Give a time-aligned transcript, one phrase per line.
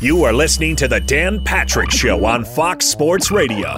[0.00, 3.76] You are listening to the Dan Patrick Show on Fox Sports Radio.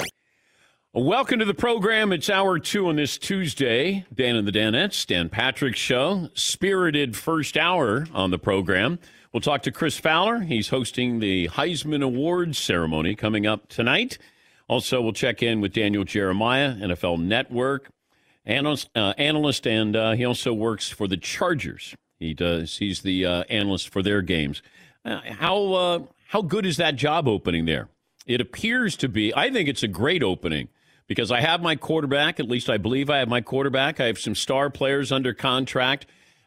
[0.92, 2.12] Welcome to the program.
[2.12, 4.04] It's hour two on this Tuesday.
[4.12, 6.28] Dan and the Danettes, Dan Patrick Show.
[6.34, 8.98] Spirited first hour on the program.
[9.32, 10.40] We'll talk to Chris Fowler.
[10.40, 14.18] He's hosting the Heisman Awards ceremony coming up tonight.
[14.66, 17.90] Also, we'll check in with Daniel Jeremiah, NFL Network
[18.44, 21.94] analyst, uh, analyst and uh, he also works for the Chargers.
[22.18, 22.78] He does.
[22.78, 24.62] He's the uh, analyst for their games.
[25.08, 25.98] Uh, how uh,
[26.28, 27.88] how good is that job opening there?
[28.26, 29.34] It appears to be.
[29.34, 30.68] I think it's a great opening
[31.06, 32.38] because I have my quarterback.
[32.38, 34.00] At least I believe I have my quarterback.
[34.00, 36.06] I have some star players under contract,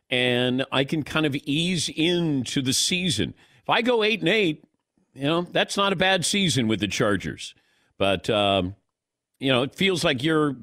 [0.10, 3.34] and I can kind of ease into the season.
[3.64, 4.64] If I go eight and eight,
[5.16, 7.56] you know that's not a bad season with the Chargers.
[7.98, 8.76] But um,
[9.40, 10.56] you know, it feels like you're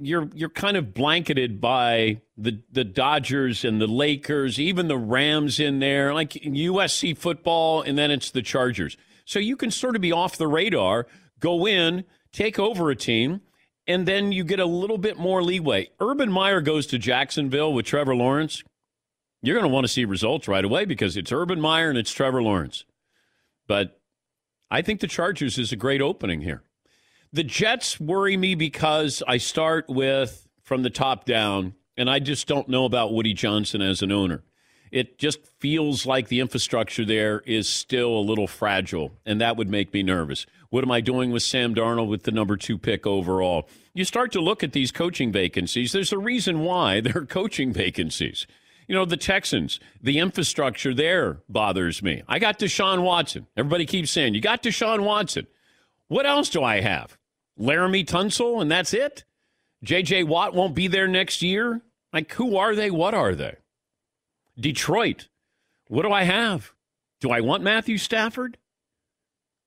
[0.00, 5.58] you're you're kind of blanketed by the the Dodgers and the Lakers, even the Rams
[5.58, 8.96] in there, like USC football, and then it's the Chargers.
[9.24, 11.06] So you can sort of be off the radar,
[11.40, 13.40] go in, take over a team,
[13.86, 15.90] and then you get a little bit more leeway.
[16.00, 18.62] Urban Meyer goes to Jacksonville with Trevor Lawrence.
[19.42, 22.12] You're going to want to see results right away because it's Urban Meyer and it's
[22.12, 22.84] Trevor Lawrence.
[23.66, 24.00] But
[24.70, 26.62] I think the Chargers is a great opening here.
[27.30, 32.46] The Jets worry me because I start with from the top down, and I just
[32.46, 34.42] don't know about Woody Johnson as an owner.
[34.90, 39.68] It just feels like the infrastructure there is still a little fragile, and that would
[39.68, 40.46] make me nervous.
[40.70, 43.68] What am I doing with Sam Darnold with the number two pick overall?
[43.92, 45.92] You start to look at these coaching vacancies.
[45.92, 48.46] There's a reason why they're coaching vacancies.
[48.86, 52.22] You know, the Texans, the infrastructure there bothers me.
[52.26, 53.46] I got Deshaun Watson.
[53.54, 55.46] Everybody keeps saying, you got Deshaun Watson.
[56.06, 57.17] What else do I have?
[57.58, 59.24] Laremy Tunsil, and that's it?
[59.82, 60.24] J.J.
[60.24, 61.82] Watt won't be there next year?
[62.12, 62.90] Like, who are they?
[62.90, 63.56] What are they?
[64.58, 65.28] Detroit,
[65.86, 66.72] what do I have?
[67.20, 68.58] Do I want Matthew Stafford?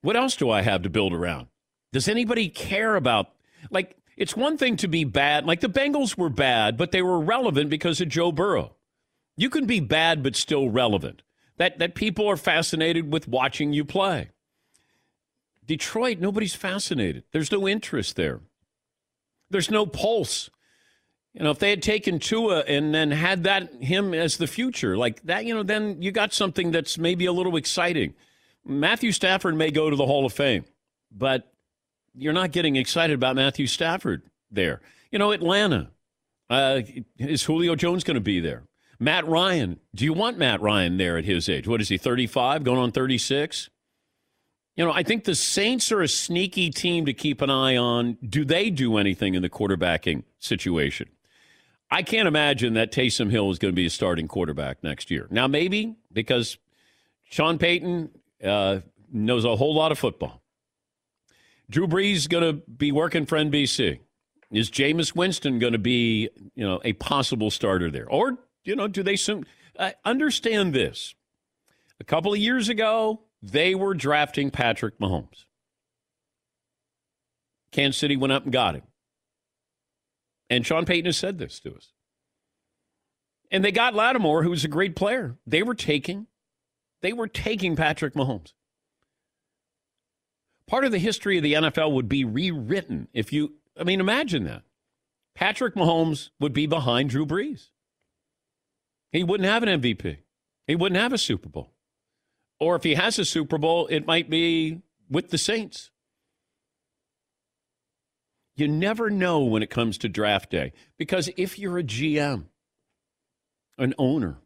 [0.01, 1.47] What else do I have to build around?
[1.93, 3.29] Does anybody care about,
[3.69, 5.45] like, it's one thing to be bad.
[5.45, 8.75] Like, the Bengals were bad, but they were relevant because of Joe Burrow.
[9.37, 11.23] You can be bad, but still relevant.
[11.57, 14.29] That, that people are fascinated with watching you play.
[15.71, 17.23] Detroit, nobody's fascinated.
[17.31, 18.41] There's no interest there.
[19.49, 20.49] There's no pulse.
[21.33, 24.97] You know, if they had taken Tua and then had that him as the future,
[24.97, 28.15] like that, you know, then you got something that's maybe a little exciting.
[28.65, 30.65] Matthew Stafford may go to the Hall of Fame,
[31.09, 31.49] but
[32.13, 34.81] you're not getting excited about Matthew Stafford there.
[35.09, 35.91] You know, Atlanta,
[36.49, 36.81] uh,
[37.17, 38.63] is Julio Jones going to be there?
[38.99, 41.65] Matt Ryan, do you want Matt Ryan there at his age?
[41.65, 43.69] What is he, 35, going on 36?
[44.81, 48.17] You know, I think the Saints are a sneaky team to keep an eye on.
[48.27, 51.07] Do they do anything in the quarterbacking situation?
[51.91, 55.27] I can't imagine that Taysom Hill is going to be a starting quarterback next year.
[55.29, 56.57] Now, maybe because
[57.29, 58.09] Sean Payton
[58.43, 58.79] uh,
[59.13, 60.41] knows a whole lot of football.
[61.69, 63.99] Drew Brees is going to be working for NBC.
[64.49, 68.09] Is Jameis Winston going to be, you know, a possible starter there?
[68.09, 69.45] Or, you know, do they soon
[69.77, 71.13] uh, understand this?
[71.99, 75.45] A couple of years ago, they were drafting Patrick Mahomes.
[77.71, 78.83] Kansas City went up and got him.
[80.49, 81.93] And Sean Payton has said this to us.
[83.49, 85.37] And they got Lattimore, who was a great player.
[85.47, 86.27] They were taking,
[87.01, 88.53] they were taking Patrick Mahomes.
[90.67, 94.43] Part of the history of the NFL would be rewritten if you, I mean, imagine
[94.45, 94.63] that.
[95.35, 97.69] Patrick Mahomes would be behind Drew Brees.
[99.11, 100.19] He wouldn't have an MVP.
[100.67, 101.73] He wouldn't have a Super Bowl.
[102.61, 105.89] Or if he has a Super Bowl, it might be with the Saints.
[108.55, 112.45] You never know when it comes to draft day because if you're a GM,
[113.79, 114.37] an owner,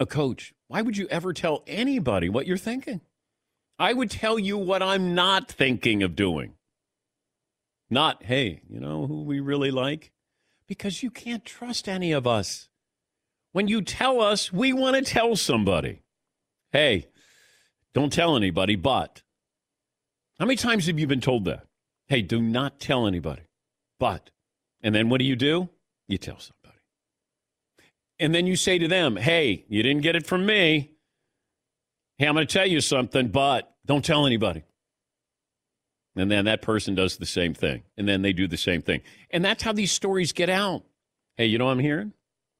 [0.00, 3.00] a coach, why would you ever tell anybody what you're thinking?
[3.78, 6.54] I would tell you what I'm not thinking of doing.
[7.88, 10.10] Not, hey, you know who we really like?
[10.66, 12.68] Because you can't trust any of us.
[13.52, 16.00] When you tell us, we want to tell somebody.
[16.74, 17.06] Hey,
[17.94, 19.22] don't tell anybody, but.
[20.40, 21.68] How many times have you been told that?
[22.08, 23.42] Hey, do not tell anybody,
[24.00, 24.30] but.
[24.82, 25.68] And then what do you do?
[26.08, 26.80] You tell somebody.
[28.18, 30.90] And then you say to them, hey, you didn't get it from me.
[32.18, 34.64] Hey, I'm going to tell you something, but don't tell anybody.
[36.16, 37.84] And then that person does the same thing.
[37.96, 39.02] And then they do the same thing.
[39.30, 40.82] And that's how these stories get out.
[41.36, 42.14] Hey, you know what I'm hearing?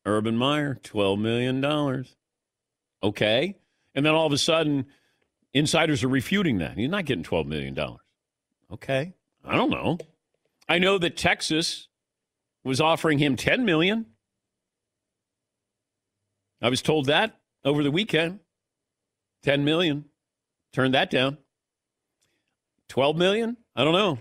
[0.06, 2.04] Urban Meyer, $12 million.
[3.02, 3.56] Okay.
[3.94, 4.86] And then all of a sudden,
[5.52, 6.76] insiders are refuting that.
[6.76, 7.78] He's not getting $12 million.
[8.72, 9.14] Okay.
[9.44, 9.98] I don't know.
[10.68, 11.88] I know that Texas
[12.64, 14.06] was offering him 10 million.
[16.62, 18.40] I was told that over the weekend.
[19.42, 20.06] 10 million.
[20.72, 21.38] Turned that down.
[22.88, 23.56] 12 million?
[23.76, 24.18] I don't know.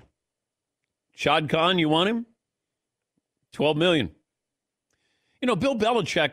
[1.16, 2.25] Shad Khan, you want him?
[3.54, 4.12] 12 million.
[5.42, 6.31] You know, Bill Belichick,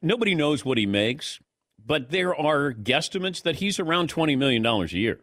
[0.00, 1.40] nobody knows what he makes,
[1.86, 5.20] but there are guesstimates that he's around $20 million a year.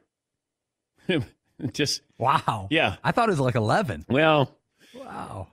[1.71, 2.67] Just wow.
[2.69, 2.97] Yeah.
[3.03, 4.05] I thought it was like 11.
[4.09, 4.55] Well,
[4.93, 5.47] wow.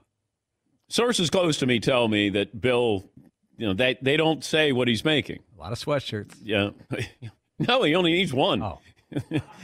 [0.87, 3.09] Sources close to me tell me that Bill,
[3.57, 5.39] you know, they, they don't say what he's making.
[5.57, 6.35] A lot of sweatshirts.
[6.43, 6.71] Yeah.
[7.59, 8.61] no, he only needs one.
[8.61, 8.79] Oh.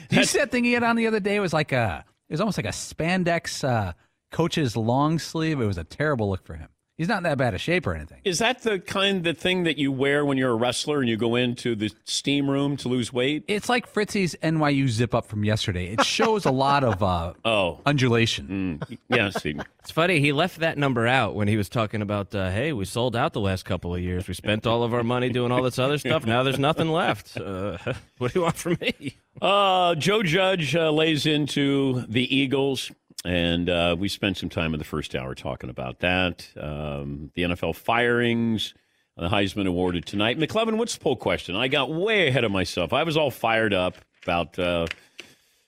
[0.09, 1.35] See that thing he had on the other day?
[1.35, 3.93] It was like a, it was almost like a spandex uh,
[4.31, 5.59] coach's long sleeve.
[5.59, 6.69] It was a terrible look for him.
[7.01, 8.19] He's not in that bad a shape or anything.
[8.23, 11.17] Is that the kind of thing that you wear when you're a wrestler and you
[11.17, 13.43] go into the steam room to lose weight?
[13.47, 15.87] It's like Fritzy's NYU zip up from yesterday.
[15.87, 18.79] It shows a lot of uh, oh undulation.
[18.87, 18.97] Mm.
[19.09, 19.55] Yeah, see.
[19.79, 20.19] it's funny.
[20.19, 23.33] He left that number out when he was talking about, uh, hey, we sold out
[23.33, 24.27] the last couple of years.
[24.27, 26.27] We spent all of our money doing all this other stuff.
[26.27, 27.35] Now there's nothing left.
[27.35, 27.79] Uh,
[28.19, 29.17] what do you want from me?
[29.41, 32.91] Uh, Joe Judge uh, lays into the Eagles.
[33.23, 36.47] And uh, we spent some time in the first hour talking about that.
[36.59, 38.73] Um, the NFL firings,
[39.15, 40.39] the Heisman awarded tonight.
[40.39, 41.55] McLovin, what's the poll question?
[41.55, 42.93] I got way ahead of myself.
[42.93, 44.87] I was all fired up about uh,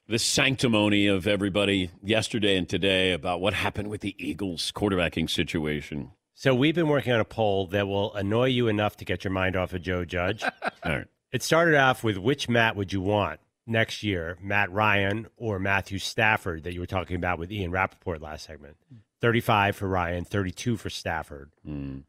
[0.08, 6.12] the sanctimony of everybody yesterday and today about what happened with the Eagles quarterbacking situation.
[6.34, 9.32] So we've been working on a poll that will annoy you enough to get your
[9.32, 10.44] mind off of Joe Judge.
[10.84, 11.08] all right.
[11.32, 13.40] It started off with which Matt would you want?
[13.66, 18.22] Next year, Matt Ryan or Matthew Stafford that you were talking about with Ian Rapoport
[18.22, 18.76] last segment.
[19.22, 21.52] 35 for Ryan, 32 for Stafford.
[21.66, 22.04] Mm.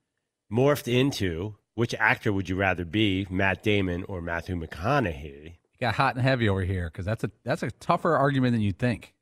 [0.52, 5.44] Morphed into which actor would you rather be, Matt Damon or Matthew McConaughey?
[5.44, 8.60] You got hot and heavy over here because that's a that's a tougher argument than
[8.60, 9.14] you'd think.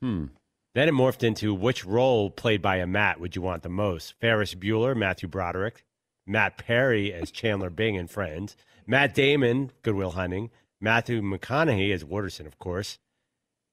[0.00, 0.26] Hmm.
[0.74, 4.14] Then it morphed into which role played by a Matt would you want the most?
[4.20, 5.84] Ferris Bueller, Matthew Broderick,
[6.26, 10.50] Matt Perry as Chandler Bing and Friends, Matt Damon, Good Will Hunting,
[10.80, 12.98] Matthew McConaughey as Wooderson, of course,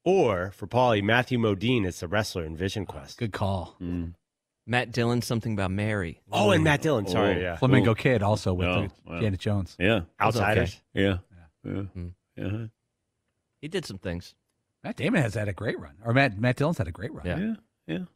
[0.06, 3.18] or for Paulie, Matthew Modine as the wrestler in Vision Quest.
[3.18, 3.76] Good call.
[3.82, 4.14] Mm.
[4.68, 6.22] Matt Dillon, something about Mary.
[6.32, 7.08] Oh, and Matt Dillon.
[7.08, 7.40] Sorry, Oh.
[7.40, 7.56] yeah.
[7.58, 9.20] Flamingo Kid also with Oh, the- wow.
[9.20, 9.76] Janet Jones.
[9.80, 10.02] Yeah.
[10.22, 10.80] Outsiders.
[10.94, 11.18] Yeah.
[11.66, 11.72] Yeah.
[11.96, 12.14] Mm.
[12.38, 12.66] Yeah.
[13.62, 14.34] He did some things.
[14.84, 17.26] Matt Damon has had a great run, or Matt Matt Dillon's had a great run.
[17.26, 17.38] Yeah.
[17.40, 17.54] Yeah.
[17.88, 17.98] Yeah.
[17.98, 18.08] Do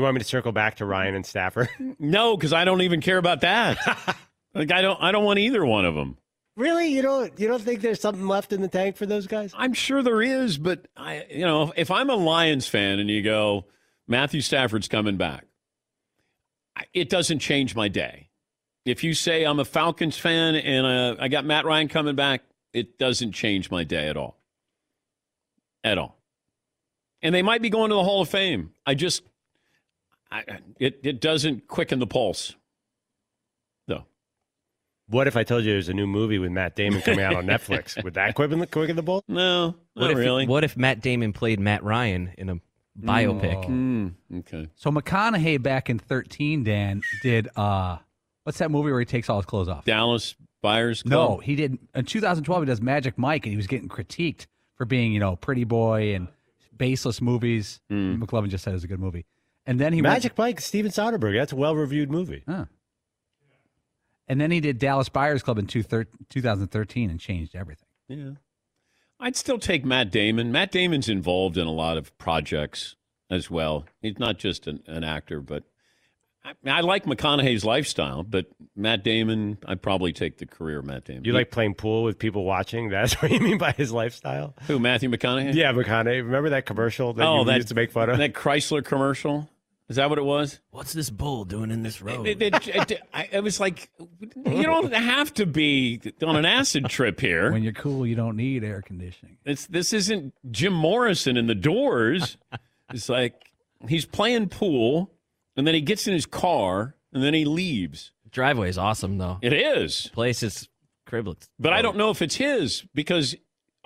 [0.00, 1.68] you want me to circle back to Ryan and Stafford?
[1.98, 3.78] No, because I don't even care about that.
[4.56, 6.16] like I don't I don't want either one of them.
[6.56, 6.88] really?
[6.88, 9.52] You don't you don't think there's something left in the tank for those guys?
[9.56, 13.22] I'm sure there is, but I you know, if I'm a Lions fan and you
[13.22, 13.66] go,
[14.08, 15.44] Matthew Stafford's coming back,
[16.92, 18.30] it doesn't change my day.
[18.84, 22.42] If you say I'm a Falcons fan and uh, I got Matt Ryan coming back,
[22.72, 24.38] it doesn't change my day at all.
[25.82, 26.20] At all.
[27.22, 28.70] And they might be going to the Hall of Fame.
[28.84, 29.22] I just,
[30.30, 30.44] I,
[30.78, 32.54] it, it doesn't quicken the pulse.
[35.08, 35.16] No.
[35.18, 37.46] What if I told you there's a new movie with Matt Damon coming out on
[37.46, 38.02] Netflix?
[38.02, 39.24] Would that quicken the quicken the bolt?
[39.28, 40.46] No, What not if really.
[40.46, 42.54] What if Matt Damon played Matt Ryan in a
[43.00, 43.64] biopic?
[43.66, 44.68] Mm, okay.
[44.74, 47.98] So McConaughey back in thirteen, Dan did uh,
[48.44, 49.84] what's that movie where he takes all his clothes off?
[49.84, 51.12] Dallas Buyers Club?
[51.12, 52.62] No, he did in 2012.
[52.62, 56.14] He does Magic Mike, and he was getting critiqued for being, you know, Pretty Boy
[56.14, 56.26] and
[56.76, 57.80] baseless movies.
[58.20, 59.24] McLovin just said it was a good movie.
[59.66, 61.38] And then he went- Magic Mike, Steven Soderbergh.
[61.38, 62.42] That's a well reviewed movie.
[62.48, 62.64] Huh.
[64.28, 67.88] And then he did Dallas Buyers Club in two thir- 2013 and changed everything.
[68.08, 68.30] Yeah.
[69.18, 70.52] I'd still take Matt Damon.
[70.52, 72.96] Matt Damon's involved in a lot of projects
[73.30, 73.86] as well.
[74.02, 75.64] He's not just an, an actor, but
[76.44, 81.04] I, I like McConaughey's lifestyle, but Matt Damon, I'd probably take the career of Matt
[81.04, 81.24] Damon.
[81.24, 82.88] You like playing pool with people watching?
[82.90, 84.54] That's what you mean by his lifestyle?
[84.66, 85.54] Who, Matthew McConaughey?
[85.54, 86.22] Yeah, McConaughey.
[86.22, 88.18] Remember that commercial that oh, you that, used to make fun of?
[88.18, 89.48] That Chrysler commercial?
[89.88, 90.58] Is that what it was?
[90.70, 92.26] What's this bull doing in this road?
[92.26, 93.88] It, it, it, I- it was like,
[94.44, 97.52] you don't have to be on an acid trip here.
[97.52, 99.36] When you're cool, you don't need air conditioning.
[99.44, 102.36] It's this isn't Jim Morrison in the Doors.
[102.92, 103.34] it's like
[103.88, 105.12] he's playing pool,
[105.56, 108.10] and then he gets in his car, and then he leaves.
[108.30, 109.38] Driveway is awesome though.
[109.40, 110.68] It is, Place is
[111.08, 111.48] criblets.
[111.60, 113.36] but I don't know if it's his because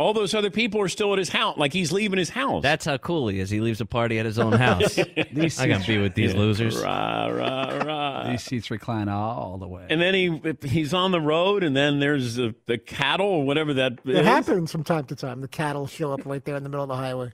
[0.00, 1.58] all those other people are still at his house.
[1.58, 2.62] Like he's leaving his house.
[2.62, 3.50] That's how cool he is.
[3.50, 4.98] He leaves a party at his own house.
[5.58, 6.38] I got to be with these Yeah.
[6.38, 6.82] losers.
[6.82, 8.30] Rah, rah, rah.
[8.30, 9.86] These seats recline all the way.
[9.90, 13.74] And then he he's on the road, and then there's the, the cattle or whatever
[13.74, 14.26] that It is.
[14.26, 15.42] happens from time to time.
[15.42, 17.32] The cattle show up right there in the middle of the highway.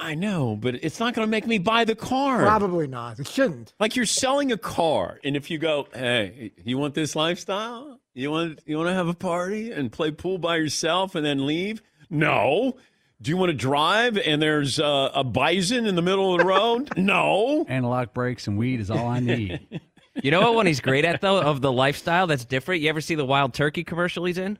[0.00, 2.38] I know, but it's not going to make me buy the car.
[2.40, 3.18] Probably not.
[3.18, 3.74] It shouldn't.
[3.80, 7.97] Like you're selling a car, and if you go, hey, you want this lifestyle?
[8.18, 11.46] You want you want to have a party and play pool by yourself and then
[11.46, 11.80] leave?
[12.10, 12.74] No.
[13.22, 16.44] Do you want to drive and there's uh, a bison in the middle of the
[16.44, 16.90] road?
[16.96, 17.64] no.
[17.68, 19.80] Analog brakes and weed is all I need.
[20.20, 22.82] You know what one he's great at though of the lifestyle that's different.
[22.82, 24.58] You ever see the wild turkey commercial he's in?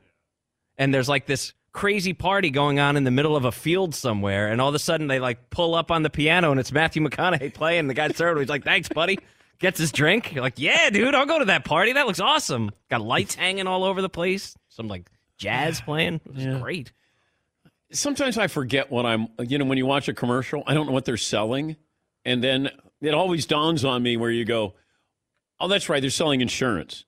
[0.77, 4.47] And there's like this crazy party going on in the middle of a field somewhere,
[4.47, 7.05] and all of a sudden they like pull up on the piano and it's Matthew
[7.05, 7.89] McConaughey playing.
[7.89, 8.41] The guy's serving.
[8.41, 9.19] He's like, "Thanks, buddy."
[9.59, 10.33] Gets his drink.
[10.33, 11.93] You're like, "Yeah, dude, I'll go to that party.
[11.93, 14.55] That looks awesome." Got lights hanging all over the place.
[14.69, 16.21] Some like jazz playing.
[16.25, 16.91] It was great.
[17.91, 20.91] Sometimes I forget what I'm, you know, when you watch a commercial, I don't know
[20.93, 21.75] what they're selling.
[22.23, 22.69] And then
[23.01, 24.75] it always dawns on me where you go,
[25.59, 27.05] oh, that's right, they're selling insurance.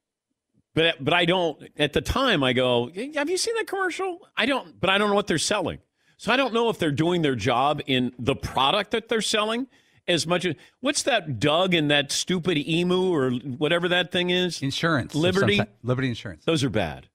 [0.74, 4.20] But, but I don't, at the time, I go, have you seen that commercial?
[4.36, 5.80] I don't, but I don't know what they're selling.
[6.18, 9.68] So I don't know if they're doing their job in the product that they're selling
[10.08, 14.62] as much as, what's that Doug and that stupid emu or whatever that thing is?
[14.62, 15.16] Insurance.
[15.16, 15.62] Liberty.
[15.84, 16.44] Liberty Insurance.
[16.46, 17.08] Those are bad.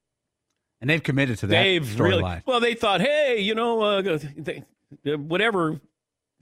[0.80, 2.42] And they've committed to that They've really, storyline.
[2.46, 4.62] well, they thought, hey, you know, uh, they,
[5.16, 5.80] whatever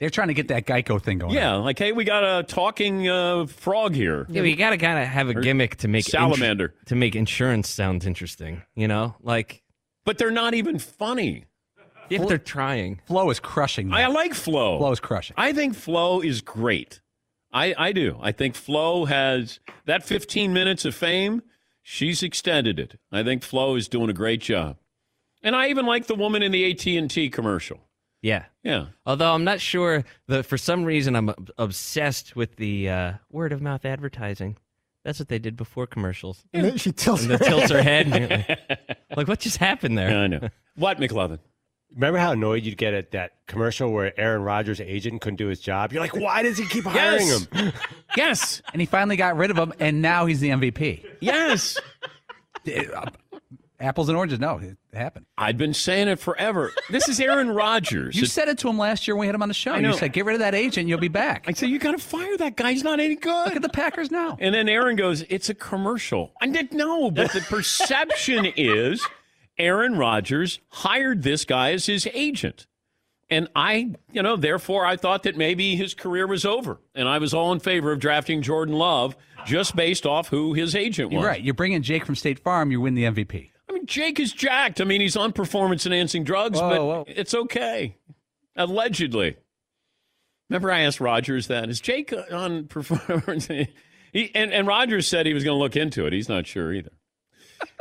[0.01, 1.35] They're trying to get that Geico thing going.
[1.35, 4.27] Yeah, like hey, we got a talking uh, frog here.
[4.29, 6.75] Yeah, but you gotta kind of have a Or gimmick to make ins- salamander.
[6.87, 8.63] to make insurance sound interesting.
[8.75, 9.63] You know, like
[10.05, 11.45] But they're not even funny.
[12.11, 13.01] If they're trying.
[13.07, 13.93] Flo is crushing.
[13.93, 14.79] I like Flo.
[14.79, 15.35] Flo is crushing.
[15.39, 17.01] I think Flo is great.
[17.53, 18.19] I, I do.
[18.21, 21.43] I think Flo has that 15 minutes of fame.
[21.83, 22.99] She's extended it.
[23.13, 24.77] I think Flo is doing a great job.
[25.43, 27.79] And I even like the woman in the AT and T commercial.
[28.23, 28.47] Yeah.
[28.63, 28.87] Yeah.
[29.05, 33.61] Although I'm not sure that for some reason I'm obsessed with the uh, word of
[33.61, 34.57] mouth advertising.
[35.05, 36.43] That's what they did before commercials.
[36.55, 38.07] And then she tilts And her the tilts her head.
[38.07, 38.23] head.
[38.23, 40.09] and you're like, like, what just happened there?
[40.11, 40.49] Yeah, I know.
[40.77, 41.39] What, McLovin?
[41.95, 45.61] Remember how annoyed you'd get at that commercial where Aaron Rodgers' agent couldn't do his
[45.61, 45.93] job?
[45.93, 47.47] You're like, why does he keep hiring Yes.
[47.47, 47.73] him?
[48.17, 48.63] Yes.
[48.73, 51.05] And he finally got rid of him, and now he's the MVP.
[51.21, 51.79] Yes.
[52.67, 53.11] Uh,
[53.79, 54.39] apples and oranges.
[54.41, 55.27] No, it happened.
[55.37, 56.73] I've been saying it forever.
[56.89, 58.17] This is Aaron Rodgers.
[58.17, 59.73] You said it to him last year when we had him on the show.
[59.73, 61.93] I You said, "Get rid of that agent, you'll be back." I said, you got
[61.93, 62.73] to fire that guy.
[62.73, 63.45] He's not any good.
[63.49, 64.39] Look at the Packers now.
[64.41, 66.33] And then Aaron goes, It's a commercial.
[66.41, 69.07] I didn't know, but the perception is
[69.59, 72.67] Aaron Rodgers hired this guy as his agent.
[73.31, 76.79] And I, you know, therefore I thought that maybe his career was over.
[76.95, 80.75] And I was all in favor of drafting Jordan Love just based off who his
[80.75, 81.21] agent was.
[81.21, 81.41] You're right.
[81.41, 83.51] You bring in Jake from State Farm, you win the MVP.
[83.69, 84.81] I mean, Jake is jacked.
[84.81, 87.05] I mean, he's on performance enhancing drugs, Whoa, but whoa.
[87.09, 87.97] it's okay.
[88.57, 89.37] Allegedly.
[90.51, 91.71] Remember, I asked Rodgers that.
[91.71, 93.47] Is Jake on performance?
[93.47, 96.13] he, and, and Rodgers said he was going to look into it.
[96.13, 96.93] He's not sure either.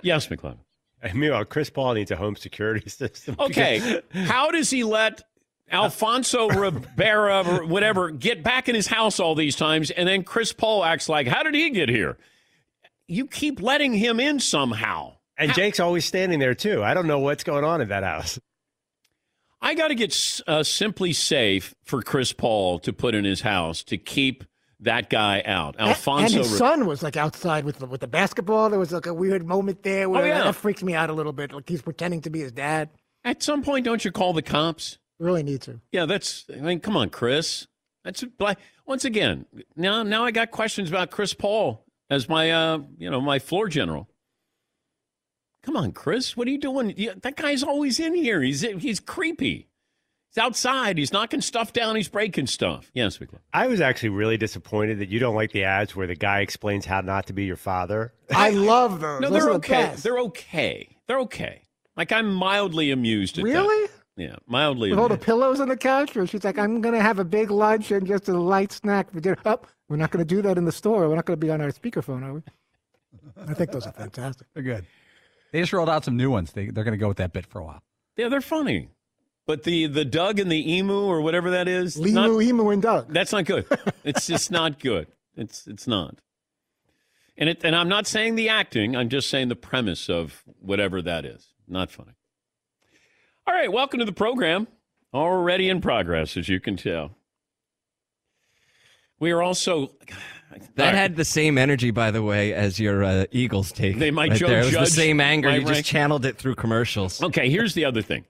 [0.01, 0.59] Yes, McClellan.
[1.13, 3.35] Meanwhile, Chris Paul needs a home security system.
[3.39, 4.01] Okay.
[4.13, 5.21] How does he let
[5.71, 10.53] Alfonso Rivera or whatever get back in his house all these times and then Chris
[10.53, 12.17] Paul acts like, how did he get here?
[13.07, 15.15] You keep letting him in somehow.
[15.35, 16.83] And Jake's always standing there, too.
[16.83, 18.39] I don't know what's going on in that house.
[19.61, 20.11] I got to get
[20.45, 24.43] uh, SimpliSafe for Chris Paul to put in his house to keep
[24.83, 25.75] that guy out.
[25.79, 28.69] Alfonso and his son was like outside with the, with the basketball.
[28.69, 30.43] There was like a weird moment there where Oh, yeah.
[30.43, 31.51] that freaks me out a little bit.
[31.53, 32.89] Like he's pretending to be his dad.
[33.23, 34.97] At some point, don't you call the cops?
[35.19, 35.79] Really need to.
[35.91, 36.45] Yeah, that's.
[36.51, 37.67] I mean, come on, Chris.
[38.03, 38.23] That's
[38.85, 39.45] once again.
[39.77, 43.69] Now, now I got questions about Chris Paul as my, uh, you know, my floor
[43.69, 44.09] general.
[45.63, 46.35] Come on, Chris.
[46.35, 46.93] What are you doing?
[47.21, 48.41] That guy's always in here.
[48.41, 49.69] He's he's creepy.
[50.33, 50.97] He's outside.
[50.97, 51.95] He's knocking stuff down.
[51.95, 52.89] He's breaking stuff.
[52.93, 56.15] Yes, we I was actually really disappointed that you don't like the ads where the
[56.15, 58.13] guy explains how not to be your father.
[58.33, 59.21] I love those.
[59.21, 59.73] No, Those they're are the okay.
[59.73, 60.03] best.
[60.03, 60.97] They're okay.
[61.07, 61.67] They're okay.
[61.95, 63.51] Like I'm mildly amused at that.
[63.51, 63.89] Really?
[64.15, 64.89] Yeah, mildly.
[64.89, 67.25] With all the pillows on the couch, or she's like, "I'm going to have a
[67.25, 69.59] big lunch and just a light snack for dinner." Oh,
[69.89, 71.07] we're not going to do that in the store.
[71.09, 72.41] We're not going to be on our speakerphone, are we?
[73.47, 74.47] I think those are fantastic.
[74.53, 74.85] They're good.
[75.51, 76.53] They just rolled out some new ones.
[76.53, 77.83] They, they're going to go with that bit for a while.
[78.17, 78.89] Yeah, they're funny.
[79.45, 82.81] But the the Doug and the emu or whatever that is, Limu, not- Emu, and
[82.81, 83.11] Doug.
[83.13, 83.65] That's not good.
[84.03, 85.07] It's just not good.
[85.37, 86.19] It's it's not.
[87.37, 88.95] And it and I'm not saying the acting.
[88.95, 91.53] I'm just saying the premise of whatever that is.
[91.67, 92.11] Not funny.
[93.47, 94.67] All right, welcome to the program.
[95.13, 97.15] Already in progress, as you can tell.
[99.19, 99.91] We are also
[100.75, 103.97] That had the same energy, by the way, as your uh, Eagles take.
[103.99, 104.59] They might right Joe there.
[104.59, 105.49] It was the same anger.
[105.49, 107.21] my You just channeled it through commercials.
[107.23, 108.25] Okay, here's the other thing.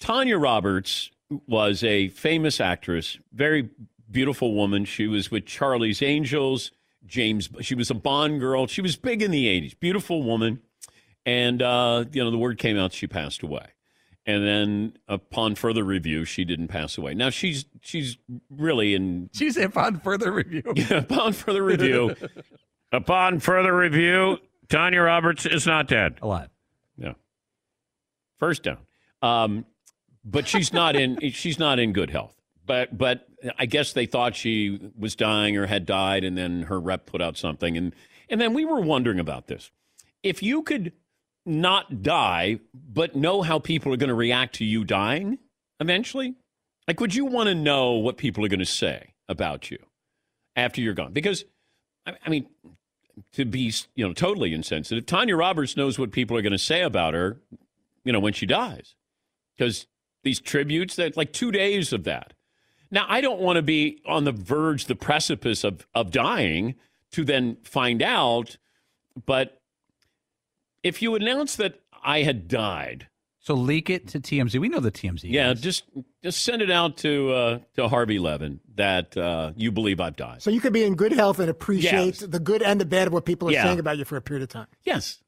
[0.00, 1.10] Tanya Roberts
[1.46, 3.68] was a famous actress, very
[4.10, 4.84] beautiful woman.
[4.84, 6.72] She was with Charlie's Angels,
[7.06, 7.48] James.
[7.60, 8.66] She was a Bond girl.
[8.66, 9.78] She was big in the 80s.
[9.78, 10.60] Beautiful woman.
[11.24, 13.66] And, uh, you know, the word came out she passed away.
[14.26, 17.14] And then upon further review, she didn't pass away.
[17.14, 18.18] Now she's she's
[18.50, 20.62] really in She's upon further review.
[20.76, 22.14] yeah, upon further review.
[22.92, 24.38] upon further review,
[24.68, 26.18] Tanya Roberts is not dead.
[26.20, 26.50] Alive.
[26.98, 27.14] Yeah.
[28.38, 28.78] First down.
[29.22, 29.64] Um,
[30.24, 32.34] but she's not in she's not in good health.
[32.66, 33.26] But but
[33.58, 37.20] I guess they thought she was dying or had died, and then her rep put
[37.20, 37.94] out something, and
[38.28, 39.70] and then we were wondering about this.
[40.22, 40.92] If you could
[41.46, 45.38] not die, but know how people are going to react to you dying
[45.80, 46.34] eventually,
[46.86, 49.78] like would you want to know what people are going to say about you
[50.54, 51.12] after you're gone?
[51.12, 51.44] Because
[52.06, 52.46] I, I mean,
[53.32, 56.82] to be you know totally insensitive, Tanya Roberts knows what people are going to say
[56.82, 57.40] about her,
[58.04, 58.94] you know, when she dies,
[59.56, 59.86] because
[60.22, 62.34] these tributes that like two days of that.
[62.90, 66.74] Now I don't want to be on the verge, the precipice of of dying
[67.12, 68.56] to then find out,
[69.26, 69.60] but
[70.82, 73.06] if you announce that I had died.
[73.42, 74.60] So leak it to TMZ.
[74.60, 75.20] We know the TMZ.
[75.24, 75.84] Yeah, just
[76.22, 80.42] just send it out to uh, to Harvey Levin that uh, you believe I've died.
[80.42, 82.20] So you could be in good health and appreciate Yes.
[82.20, 83.64] the good and the bad of what people are Yeah.
[83.64, 84.66] saying about you for a period of time.
[84.84, 85.22] Yes.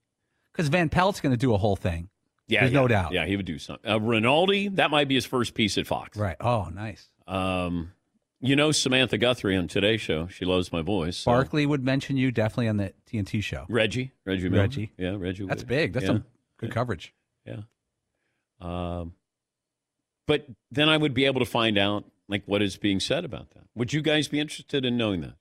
[0.53, 2.11] Because Van Pelt's going to do a whole thing.
[2.49, 2.81] Yeah, There's yeah.
[2.81, 3.13] no doubt.
[3.13, 3.91] Yeah, he would do something.
[3.91, 6.17] Uh, Rinaldi, that might be his first piece at Fox.
[6.19, 6.37] Right.
[6.41, 7.09] Oh, nice.
[7.27, 7.93] Um,
[8.41, 10.27] you know Samantha Guthrie on Today's Show.
[10.27, 11.17] She loves my voice.
[11.19, 13.65] so- Barkley would mention you definitely on the TNT show.
[13.69, 14.63] Reggie, Reggie, Miller.
[14.63, 14.93] Reggie.
[14.99, 15.47] yeah, Reggie.
[15.47, 15.69] That's would.
[15.69, 15.93] big.
[15.93, 16.09] That's yeah.
[16.09, 16.25] some
[16.59, 16.75] good Yeah.
[16.75, 17.15] coverage.
[17.47, 17.57] Yeah.
[18.61, 19.15] Um,
[20.27, 23.51] but then I would be able to find out like what is being said about
[23.51, 23.65] that.
[23.75, 25.35] Would you guys be interested in knowing that?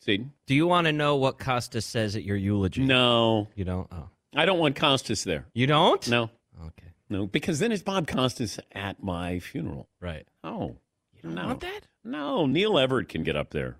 [0.00, 2.82] See, Do you want to know what Costa says at your eulogy?
[2.82, 3.86] no, You don't?
[3.92, 4.08] Oh.
[4.34, 5.46] I don't want Costas there.
[5.54, 6.06] You don't?
[6.08, 6.30] No,
[6.66, 6.86] Okay.
[7.08, 9.88] no, because then it's Bob Costas at my funeral.
[10.00, 10.26] Right.
[10.44, 10.76] Oh,
[11.14, 11.46] You don't no.
[11.46, 11.80] want that?
[12.04, 13.76] No, Neil Everett can get up there.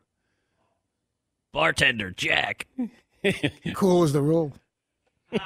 [1.52, 2.66] Bartender Jack.
[3.74, 4.52] Cool is the rule.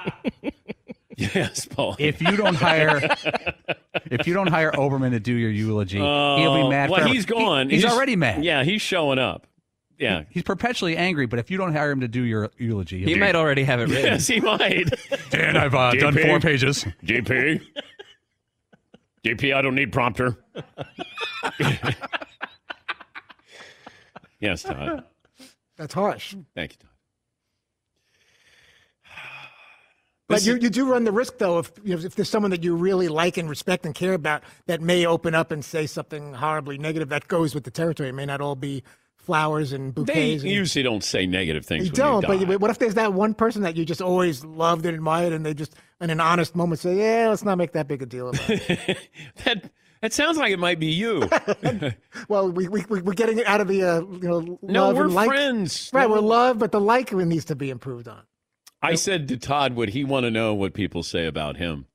[1.17, 1.95] Yes, Paul.
[2.01, 3.01] If you don't hire,
[4.11, 6.91] if you don't hire Olbermann to do your eulogy, he'll Oh, be mad.
[6.91, 7.15] Well, forever.
[7.15, 7.71] he's gone.
[7.71, 8.45] He- he's, already mad.
[8.45, 9.47] Yeah, he's showing up.
[9.99, 10.25] Yeah.
[10.31, 11.27] He's perpetually angry.
[11.27, 13.65] But if you don't hire him to do your eulogy, he'll He be- might already
[13.65, 14.05] have it written.
[14.05, 14.91] Yes, he might.
[15.31, 16.85] Dan, I've uh, done four pages.
[17.05, 17.61] JP.
[19.25, 20.37] JP, I don't need prompter.
[24.41, 25.05] yes, Todd.
[25.77, 26.35] That's harsh.
[26.55, 26.91] Thank you, Todd.
[30.27, 32.65] But you, you do run the risk, though, if you know, if there's someone that
[32.65, 36.33] you really like and respect and care about that may open up and say something
[36.33, 38.09] horribly negative that goes with the territory.
[38.09, 38.83] It may not all be
[39.25, 40.43] flowers and They bouquets.
[40.43, 41.85] and, usually don't say negative things.
[41.87, 42.47] you when don't.
[42.47, 45.45] But what if there's that one person that you just always loved and admired, and
[45.45, 48.29] they just, in an honest moment, say, "Yeah, let's not make that big a deal
[48.29, 48.99] about it."
[49.45, 49.71] that
[50.03, 51.29] that sounds like it might be you.
[52.29, 54.97] well, we, we we- we're getting it out of the uh, you know no, love
[54.97, 55.29] we're and like.
[55.29, 55.91] friends.
[55.93, 56.15] Right, No.
[56.15, 58.23] we're love, but the like needs to be improved on.
[58.83, 61.87] I said to Todd, would he want to know what people say about him?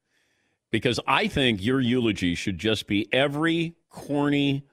[0.71, 4.65] Because I think your eulogy should just be every corny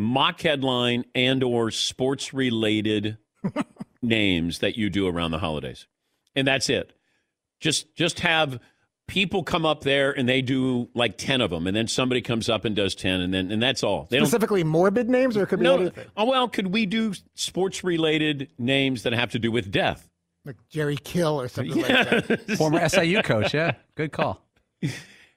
[0.00, 3.18] mock headline and or sports related
[4.02, 5.86] names that you do around the holidays.
[6.34, 6.92] And that's it.
[7.60, 8.58] Just just have
[9.06, 12.48] people come up there and they do like 10 of them and then somebody comes
[12.48, 14.06] up and does 10 and then and that's all.
[14.08, 16.06] They don't Specifically, morbid names, or it could be no, anything.
[16.16, 20.08] oh, well, could we do sports related names that have to do with death?
[20.46, 22.40] like Jerry Kill or something like that.
[22.56, 23.52] Former SIU coach.
[23.52, 24.42] Yeah, good call.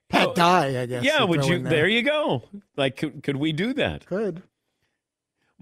[0.10, 1.04] Pat Dye, I guess.
[1.04, 1.56] Yeah, would you?
[1.56, 2.44] in There you go.
[2.78, 4.06] Like, could, could we do that?
[4.06, 4.44] Could.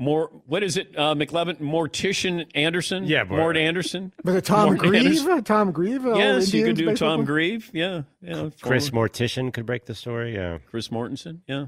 [0.01, 1.59] More, what is it, uh, McLovin?
[1.59, 3.03] Mortician Anderson?
[3.05, 3.37] Yeah, boy.
[3.37, 4.11] Mort Anderson?
[4.23, 5.05] Was it Tom Mort Grieve?
[5.05, 5.43] Anderson.
[5.43, 6.03] Tom Grieve?
[6.07, 7.25] uh, Yes, you could do baseball Tom player?
[7.27, 7.69] Grieve.
[7.71, 8.01] Yeah.
[8.19, 10.33] yeah Chris former- Mortician could break the story.
[10.33, 10.57] Yeah.
[10.71, 11.41] Chris Mortensen.
[11.47, 11.67] Yeah.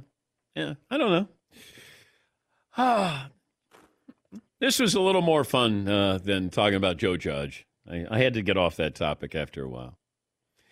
[0.56, 0.74] Yeah.
[0.90, 1.28] I don't know.
[2.76, 3.30] Ah.
[4.60, 7.68] this was a little more fun uh, than talking about Joe Judge.
[7.88, 10.00] I, I had to get off that topic after a while.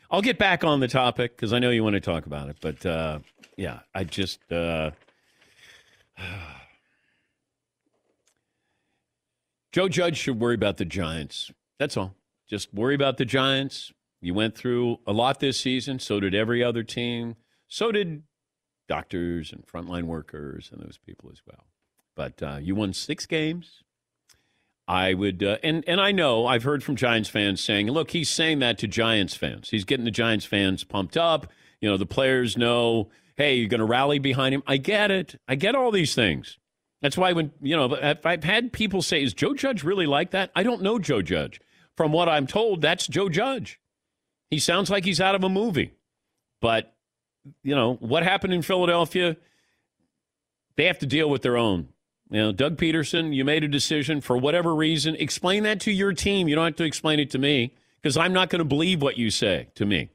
[0.10, 2.58] I'll get back on the topic because I know you want to talk about it.
[2.60, 3.19] But uh,
[3.56, 4.39] yeah, I just.
[4.52, 4.89] Uh,
[9.71, 11.51] Joe Judge should worry about the Giants.
[11.79, 12.15] That's all.
[12.49, 13.93] Just worry about the Giants.
[14.19, 15.99] You went through a lot this season.
[15.99, 17.36] So did every other team.
[17.67, 18.23] So did
[18.88, 21.65] doctors and frontline workers and those people as well.
[22.15, 23.84] But uh, you won six games.
[24.88, 28.29] I would, uh, and and I know I've heard from Giants fans saying, "Look, he's
[28.29, 29.69] saying that to Giants fans.
[29.69, 31.47] He's getting the Giants fans pumped up.
[31.79, 34.63] You know, the players know, hey, you're going to rally behind him.
[34.67, 35.39] I get it.
[35.47, 36.57] I get all these things.
[37.01, 40.31] That's why when you know, if I've had people say, "Is Joe Judge really like
[40.31, 41.59] that?" I don't know Joe Judge.
[41.97, 43.79] From what I'm told, that's Joe Judge.
[44.49, 45.93] He sounds like he's out of a movie.
[46.61, 46.95] But
[47.63, 49.35] you know what happened in Philadelphia?
[50.77, 51.89] They have to deal with their own.
[52.29, 55.15] You know, Doug Pederson, you made a decision for whatever reason.
[55.15, 56.47] Explain that to your team.
[56.47, 59.17] You don't have to explain it to me because I'm not going to believe what
[59.17, 60.11] you say to me.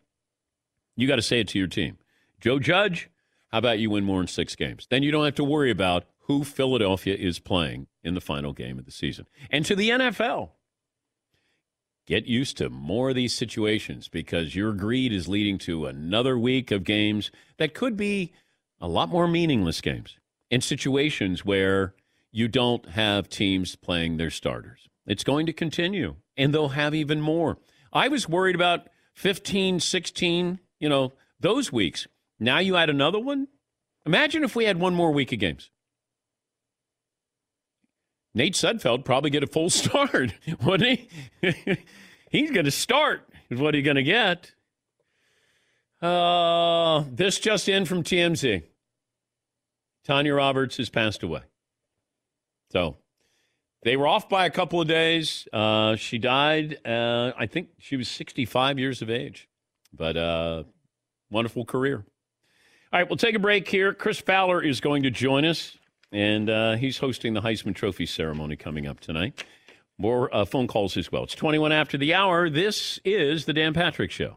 [0.96, 1.98] You got to say it to your team.
[2.40, 3.10] Joe Judge,
[3.52, 4.86] how about you win more than six games?
[4.88, 8.78] Then you don't have to worry about who Philadelphia is playing in the final game
[8.78, 9.26] of the season.
[9.50, 10.50] And to the NFL,
[12.06, 16.70] get used to more of these situations because your greed is leading to another week
[16.70, 18.32] of games that could be
[18.80, 20.18] a lot more meaningless games
[20.50, 21.94] in situations where
[22.32, 24.88] you don't have teams playing their starters.
[25.06, 27.58] It's going to continue, and they'll have even more.
[27.92, 32.08] I was worried about 15, 16, you know, those weeks.
[32.40, 33.46] Now you add another one.
[34.04, 35.70] Imagine if we had one more week of games.
[38.36, 41.00] Nate Sudfeld probably get a full start, wouldn't
[41.42, 41.78] he?
[42.30, 44.52] He's going to start, is what he's going to get.
[46.02, 48.62] Uh, this just in from TMZ.
[50.04, 51.40] Tanya Roberts has passed away.
[52.72, 52.96] So
[53.84, 55.48] they were off by a couple of days.
[55.50, 59.48] Uh, she died, uh, I think she was 65 years of age,
[59.94, 60.64] but uh,
[61.30, 62.04] wonderful career.
[62.92, 63.94] All right, we'll take a break here.
[63.94, 65.78] Chris Fowler is going to join us,
[66.12, 69.44] and uh, he's hosting the Heisman Trophy ceremony coming up tonight.
[69.98, 71.24] More uh, phone calls as well.
[71.24, 72.50] It's 21 after the hour.
[72.50, 74.36] This is The Dan Patrick Show.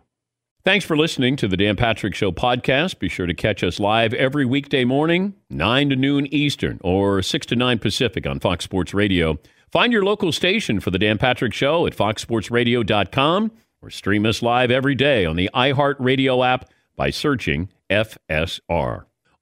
[0.65, 2.99] Thanks for listening to the Dan Patrick Show podcast.
[2.99, 7.45] Be sure to catch us live every weekday morning, 9 to noon Eastern or 6
[7.47, 9.39] to 9 Pacific on Fox Sports Radio.
[9.71, 13.51] Find your local station for the Dan Patrick Show at foxsportsradio.com
[13.81, 19.05] or stream us live every day on the iHeartRadio app by searching FSR.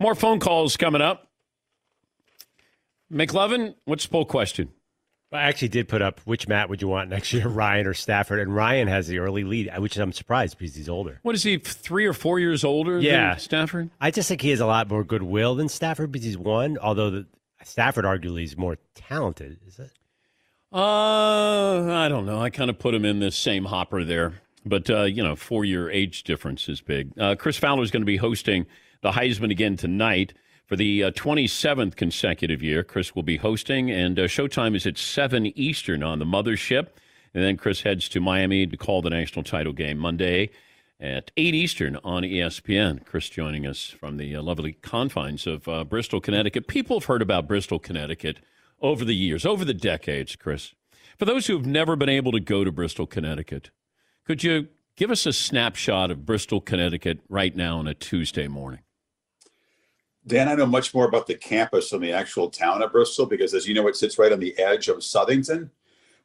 [0.00, 1.28] More phone calls coming up.
[3.12, 4.70] McLovin, what's the poll question?
[5.32, 8.40] I actually did put up which Matt would you want next year, Ryan or Stafford,
[8.40, 11.18] and Ryan has the early lead, which I'm surprised because he's older.
[11.22, 13.30] What is he, three or four years older yeah.
[13.30, 13.90] than Stafford?
[14.00, 17.10] I just think he has a lot more goodwill than Stafford because he's one, although
[17.10, 17.26] the,
[17.64, 19.58] Stafford arguably is more talented.
[19.66, 19.90] Is it?
[20.72, 22.40] Uh, I don't know.
[22.40, 25.64] I kind of put him in the same hopper there, but uh, you know, four
[25.64, 27.10] year age difference is big.
[27.18, 28.66] Uh, Chris Fowler is going to be hosting
[29.00, 30.34] the Heisman again tonight.
[30.66, 34.98] For the uh, 27th consecutive year, Chris will be hosting, and uh, showtime is at
[34.98, 36.88] 7 Eastern on the mothership.
[37.32, 40.50] And then Chris heads to Miami to call the national title game Monday
[41.00, 43.04] at 8 Eastern on ESPN.
[43.04, 46.66] Chris joining us from the uh, lovely confines of uh, Bristol, Connecticut.
[46.66, 48.38] People have heard about Bristol, Connecticut
[48.80, 50.74] over the years, over the decades, Chris.
[51.18, 53.70] For those who have never been able to go to Bristol, Connecticut,
[54.24, 58.80] could you give us a snapshot of Bristol, Connecticut right now on a Tuesday morning?
[60.26, 63.54] Dan, I know much more about the campus than the actual town of Bristol because,
[63.54, 65.70] as you know, it sits right on the edge of Southington,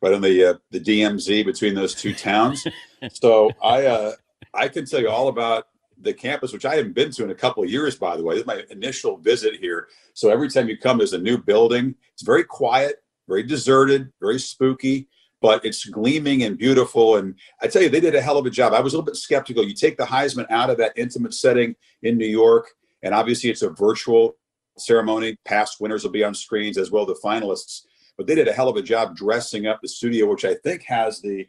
[0.01, 2.65] right on the uh, the DMZ between those two towns.
[3.11, 4.11] so I uh,
[4.53, 5.67] I can tell you all about
[6.01, 8.35] the campus, which I haven't been to in a couple of years, by the way.
[8.35, 9.87] This is my initial visit here.
[10.13, 11.95] So every time you come, there's a new building.
[12.13, 15.07] It's very quiet, very deserted, very spooky,
[15.41, 17.17] but it's gleaming and beautiful.
[17.17, 18.73] And I tell you, they did a hell of a job.
[18.73, 19.63] I was a little bit skeptical.
[19.63, 22.73] You take the Heisman out of that intimate setting in New York
[23.03, 24.35] and obviously, it's a virtual
[24.77, 25.37] ceremony.
[25.45, 27.81] Past winners will be on screens as well as the finalists.
[28.17, 30.83] But they did a hell of a job dressing up the studio, which I think
[30.83, 31.47] has the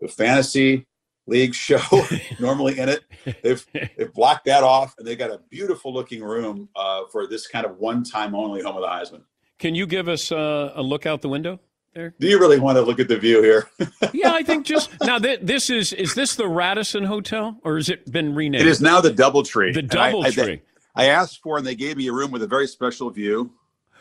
[0.00, 0.86] the fantasy
[1.26, 1.80] league show
[2.40, 3.04] normally in it.
[3.42, 7.46] They've they've blocked that off, and they got a beautiful looking room uh, for this
[7.46, 9.22] kind of one time only home of the Heisman.
[9.58, 11.60] Can you give us uh, a look out the window?
[11.94, 12.14] There.
[12.20, 13.66] Do you really want to look at the view here?
[14.12, 15.18] yeah, I think just now.
[15.18, 18.62] Th- this is is this the Radisson Hotel, or has it been renamed?
[18.62, 19.74] It is now the DoubleTree.
[19.74, 20.60] The DoubleTree.
[20.98, 23.52] I asked for, and they gave me a room with a very special view.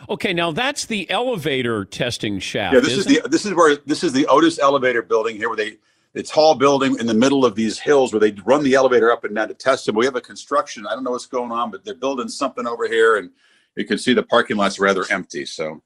[0.09, 2.73] Okay, now that's the elevator testing shaft.
[2.73, 5.57] Yeah, this is the this is where this is the Otis Elevator Building here, where
[5.57, 5.77] they
[6.13, 9.23] the tall building in the middle of these hills where they run the elevator up
[9.23, 9.95] and down to test them.
[9.95, 10.87] We have a construction.
[10.87, 13.29] I don't know what's going on, but they're building something over here, and
[13.75, 15.45] you can see the parking lot's rather empty.
[15.45, 15.83] So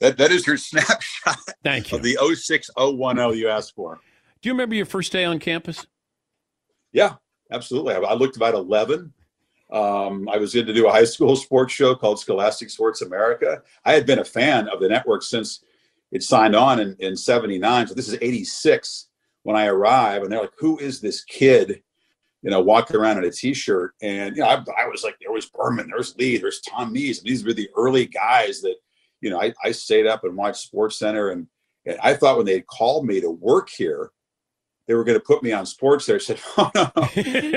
[0.00, 1.38] that that is your snapshot.
[1.62, 1.98] Thank you.
[1.98, 4.00] Of the 06010 you asked for.
[4.42, 5.86] Do you remember your first day on campus?
[6.92, 7.14] Yeah,
[7.52, 7.94] absolutely.
[7.94, 9.12] I, I looked about 11.
[9.70, 13.62] Um, I was in to do a high school sports show called Scholastic Sports America.
[13.84, 15.64] I had been a fan of the network since
[16.10, 17.88] it signed on in, in 79.
[17.88, 19.08] So this is 86
[19.42, 20.22] when I arrive.
[20.22, 21.82] And they're like, who is this kid?
[22.42, 23.94] You know, walking around in a t-shirt.
[24.00, 27.20] And, you know, I, I was like, there was Berman, there's Lee, there's Tom Mees.
[27.20, 28.76] These were the early guys that,
[29.20, 31.32] you know, I, I stayed up and watched SportsCenter.
[31.32, 31.48] And,
[31.84, 34.12] and I thought when they called me to work here,
[34.88, 36.16] they were going to put me on sports there.
[36.16, 36.90] I said, oh, no,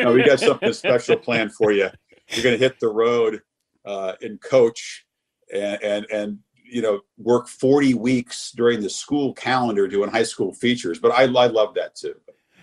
[0.04, 1.89] no, we got something special planned for you.
[2.28, 3.41] You're going to hit the road
[3.86, 5.08] uh, and coach
[5.52, 10.54] and, and, and, you know, work 40 weeks during the school calendar doing high school
[10.54, 11.00] features.
[11.00, 12.15] But I, I love that too.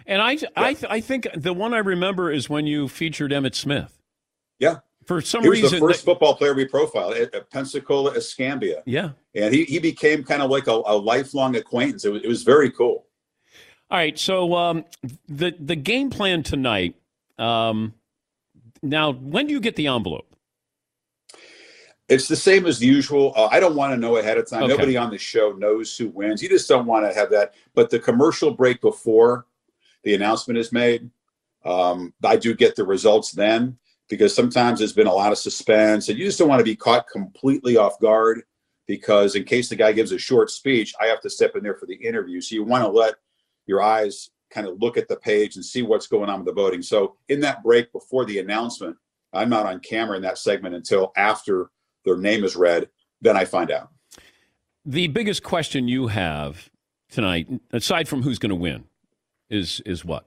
[0.07, 4.01] And I, I, I think the one I remember is when you featured Emmitt Smith.
[4.59, 4.77] Yeah.
[5.07, 8.13] For some he was reason, the first they- football player we profiled at, at Pensacola
[8.13, 8.83] Escambia.
[8.87, 9.11] Yeah.
[9.35, 12.05] And he, he became kind of like a, a lifelong acquaintance.
[12.05, 13.07] It was, it was very cool.
[13.91, 14.85] All right, so um,
[15.29, 16.95] the the game plan tonight.
[17.39, 17.95] Um,
[18.83, 20.27] now, when do you get the envelope?
[22.09, 23.33] It's the same as usual.
[23.37, 24.65] Uh, I don't want to know ahead of time.
[24.65, 24.73] Okay.
[24.73, 26.43] Nobody on the show knows who wins.
[26.43, 27.55] You just don't want to have that.
[27.75, 29.47] But the commercial break before
[30.05, 31.11] the announcement is made,
[31.65, 36.09] um, I do get the results then because sometimes there's been a lot of suspense
[36.09, 38.43] and you just don't want to be caught completely off guard
[38.87, 41.75] because in case the guy gives a short speech, I have to step in there
[41.75, 42.41] for the interview.
[42.41, 43.17] So you want to let
[43.69, 46.61] your eyes kind of look at the page and see what's going on with the
[46.61, 46.83] voting.
[46.83, 48.97] So in that break before the announcement,
[49.33, 51.71] I'm not on camera in that segment until after
[52.05, 52.89] their name is read.
[53.21, 53.91] Then I find out.
[54.87, 56.71] The biggest question you have
[57.11, 58.85] tonight, aside from who's going to win,
[59.51, 60.25] is is what?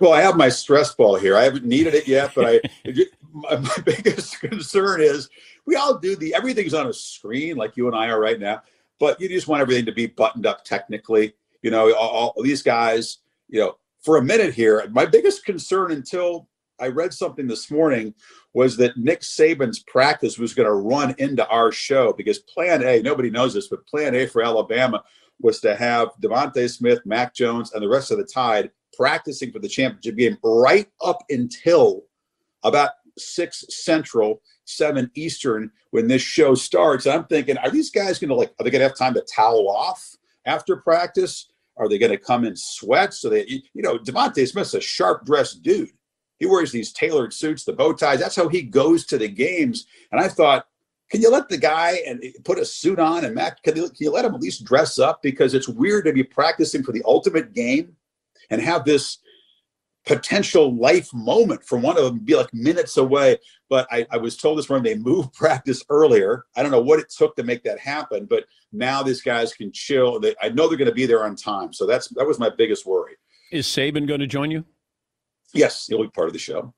[0.00, 1.36] Well, I have my stress ball here.
[1.36, 2.60] I haven't needed it yet, but I
[3.32, 5.28] my, my biggest concern is
[5.66, 8.62] we all do the everything's on a screen like you and I are right now,
[8.98, 11.34] but you just want everything to be buttoned up technically.
[11.62, 13.18] You know, all, all these guys.
[13.48, 16.48] You know, for a minute here, my biggest concern until
[16.80, 18.14] I read something this morning
[18.52, 23.00] was that Nick Saban's practice was going to run into our show because Plan A,
[23.00, 25.02] nobody knows this, but Plan A for Alabama
[25.40, 29.58] was to have DeVonta Smith, Mac Jones, and the rest of the Tide practicing for
[29.58, 32.04] the championship game right up until
[32.62, 37.06] about six Central, seven Eastern when this show starts.
[37.06, 38.52] And I'm thinking, are these guys going to like?
[38.58, 41.48] Are they going to have time to towel off after practice?
[41.76, 43.18] Are they going to come in sweats?
[43.18, 45.90] So they, you know, DeVonta Smith's a sharp dressed dude.
[46.38, 48.20] He wears these tailored suits, the bow ties.
[48.20, 49.86] That's how he goes to the games.
[50.12, 50.66] And I thought,
[51.10, 53.62] can you let the guy and put a suit on and Matt?
[53.62, 55.22] Can can you let him at least dress up?
[55.22, 57.96] Because it's weird to be practicing for the ultimate game
[58.50, 59.18] and have this
[60.06, 63.38] potential life moment for one of them be like minutes away.
[63.70, 66.44] But I, I was told this morning they moved practice earlier.
[66.56, 69.72] I don't know what it took to make that happen, but now these guys can
[69.72, 70.20] chill.
[70.20, 71.72] They, I know they're going to be there on time.
[71.72, 73.14] So that's that was my biggest worry.
[73.50, 74.64] Is Saban going to join you?
[75.52, 76.74] Yes, he'll be part of the show,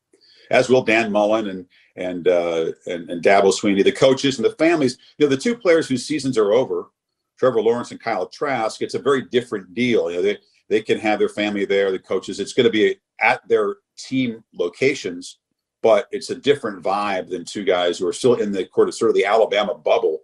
[0.51, 4.53] as will Dan Mullen and and uh, and, and Dabo Swinney, the coaches and the
[4.53, 4.99] families.
[5.19, 6.91] You know, the two players whose seasons are over,
[7.39, 8.83] Trevor Lawrence and Kyle Trask.
[8.83, 10.11] It's a very different deal.
[10.11, 12.39] You know, they they can have their family there, the coaches.
[12.39, 15.39] It's going to be at their team locations,
[15.83, 18.95] but it's a different vibe than two guys who are still in the court of
[18.95, 20.21] sort of the Alabama bubble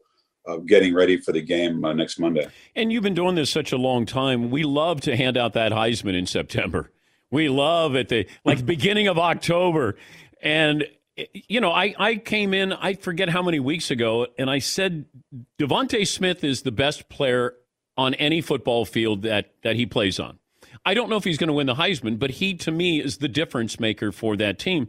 [0.46, 2.46] of getting ready for the game uh, next Monday.
[2.74, 4.50] And you've been doing this such a long time.
[4.50, 6.90] We love to hand out that Heisman in September.
[7.30, 9.96] We love at the like beginning of October.
[10.42, 10.84] And
[11.16, 15.04] you know, I, I came in, I forget how many weeks ago, and I said
[15.58, 17.54] DeVonta Smith is the best player
[17.96, 20.38] on any football field that that he plays on.
[20.84, 23.18] I don't know if he's going to win the Heisman, but he to me is
[23.18, 24.88] the difference maker for that team.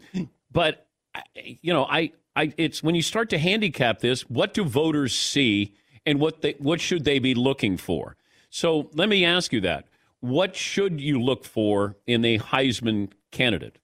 [0.52, 0.88] But
[1.36, 5.76] you know, I I it's when you start to handicap this, what do voters see
[6.06, 8.16] and what they what should they be looking for?
[8.50, 9.88] So let me ask you that.
[10.20, 13.80] What should you look for in a Heisman candidate?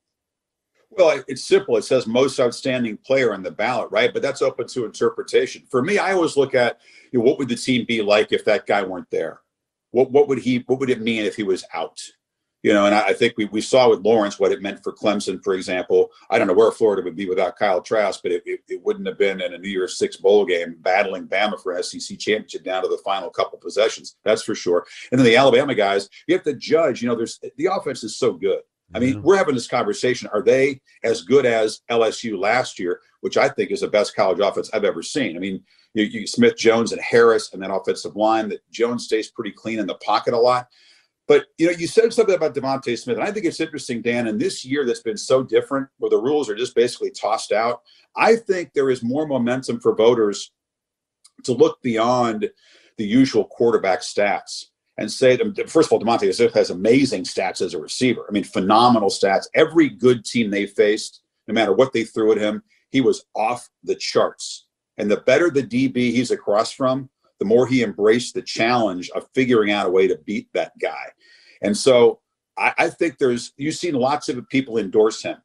[0.92, 1.78] Well, it's simple.
[1.78, 4.12] It says most outstanding player on the ballot, right?
[4.12, 5.64] But that's open to interpretation.
[5.70, 6.80] For me, I always look at
[7.12, 9.42] you know, what would the team be like if that guy weren't there?
[9.92, 12.00] What what would he what would it mean if he was out?
[12.62, 14.92] You know, and I, I think we, we saw with Lawrence what it meant for
[14.92, 16.10] Clemson, for example.
[16.30, 19.08] I don't know where Florida would be without Kyle Trask, but it, it, it wouldn't
[19.08, 22.84] have been in a New Year's Six bowl game battling Bama for SEC championship down
[22.84, 24.18] to the final couple possessions.
[24.26, 24.86] That's for sure.
[25.10, 27.02] And then the Alabama guys, you have to judge.
[27.02, 28.60] You know, there's the offense is so good.
[28.94, 30.30] I mean, we're having this conversation.
[30.34, 34.40] Are they as good as LSU last year, which I think is the best college
[34.40, 35.36] offense I've ever seen?
[35.36, 39.30] I mean, you, you Smith, Jones, and Harris, and that offensive line that Jones stays
[39.30, 40.68] pretty clean in the pocket a lot.
[41.28, 44.28] But you know, you said something about DeVonta Smith, and I think it's interesting, Dan.
[44.28, 47.82] And this year that's been so different, where the rules are just basically tossed out.
[48.16, 50.52] I think there is more momentum for voters
[51.44, 52.50] to look beyond
[52.98, 54.66] the usual quarterback stats
[54.98, 55.38] and say.
[55.68, 58.26] First of all, DeVonta Smith has amazing stats as a receiver.
[58.28, 59.46] I mean, phenomenal stats.
[59.54, 63.70] Every good team they faced, no matter what they threw at him, he was off
[63.84, 64.66] the charts.
[65.00, 69.28] And the better the DB he's across from, the more he embraced the challenge of
[69.34, 71.06] figuring out a way to beat that guy.
[71.62, 72.20] And so
[72.58, 75.38] I, I think there's you've seen lots of people endorse him.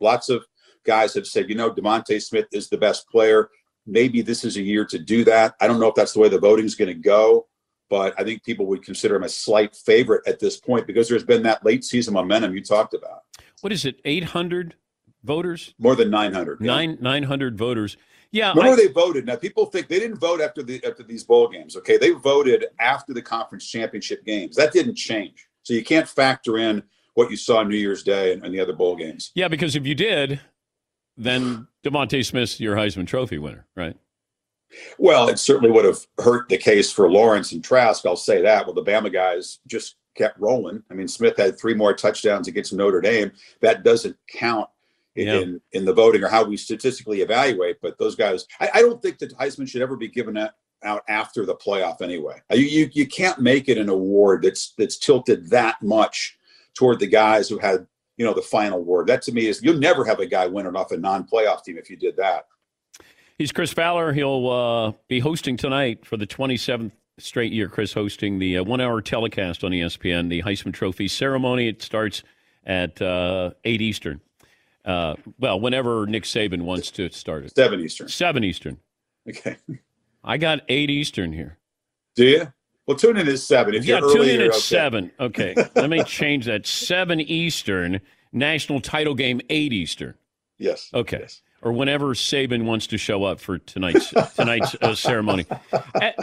[0.00, 0.44] Lots of
[0.86, 3.50] guys have said, you know, DeVonta Smith is the best player.
[3.86, 5.54] Maybe this is a year to do that.
[5.60, 7.48] I don't know if that's the way the voting's going to go,
[7.90, 11.24] but I think people would consider him a slight favorite at this point because there's
[11.24, 13.22] been that late season momentum you talked about.
[13.60, 14.00] What is it?
[14.04, 14.76] 800
[15.24, 15.74] voters?
[15.78, 16.60] More than 900.
[16.60, 16.66] yeah.
[16.66, 17.96] Nine 900 voters.
[18.30, 19.26] Yeah, Remember I- they voted.
[19.26, 21.76] Now people think they didn't vote after the after these bowl games.
[21.76, 24.56] Okay, they voted after the conference championship games.
[24.56, 25.46] That didn't change.
[25.62, 26.82] So you can't factor in
[27.14, 29.30] what you saw New Year's Day and, and the other bowl games.
[29.34, 30.40] Yeah, because if you did,
[31.16, 33.96] then DeVonta Smith's your Heisman Trophy winner, right?
[34.98, 38.04] Well, it certainly would have hurt the case for Lawrence and Trask.
[38.04, 38.66] I'll say that.
[38.66, 40.82] Well, the Bama guys just kept rolling.
[40.90, 43.30] I mean, Smith had three more touchdowns against Notre Dame.
[43.60, 44.68] That doesn't count
[45.16, 45.34] in, Yeah.
[45.40, 47.76] in, in the voting or how we statistically evaluate.
[47.80, 50.52] But those guys, I, I don't think that Heisman should ever be given out,
[50.82, 52.40] out after the playoff anyway.
[52.50, 56.38] You, you you can't make it an award that's that's tilted that much
[56.74, 57.86] toward the guys who had
[58.16, 59.06] you know the final word.
[59.06, 61.78] That to me is you'll never have a guy win it off a non-playoff team
[61.78, 62.46] if you did that.
[63.38, 64.12] He's Chris Fowler.
[64.12, 67.68] He'll uh, be hosting tonight for the 27th straight year.
[67.68, 71.66] Chris hosting the uh, one hour telecast on ESPN, the Heisman Trophy ceremony.
[71.66, 72.22] It starts
[72.64, 74.20] at uh, 8 Eastern.
[74.84, 77.54] Uh, well, whenever Nick Saban wants to start it.
[77.54, 78.08] 7 Eastern.
[78.08, 78.78] 7 Eastern.
[79.28, 79.56] Okay.
[80.22, 81.58] I got 8 Eastern here.
[82.16, 82.52] Do you?
[82.86, 83.74] Well, tune in at seven.
[83.74, 84.58] If yeah, you're tune in at okay.
[84.58, 85.10] 7.
[85.18, 85.54] Okay.
[85.74, 86.66] Let me change that.
[86.66, 88.00] 7 Eastern,
[88.32, 90.14] national title game, 8 Eastern.
[90.58, 90.90] Yes.
[90.92, 91.26] Okay.
[91.62, 95.46] Or whenever Saban wants to show up for tonight's tonight's uh, ceremony.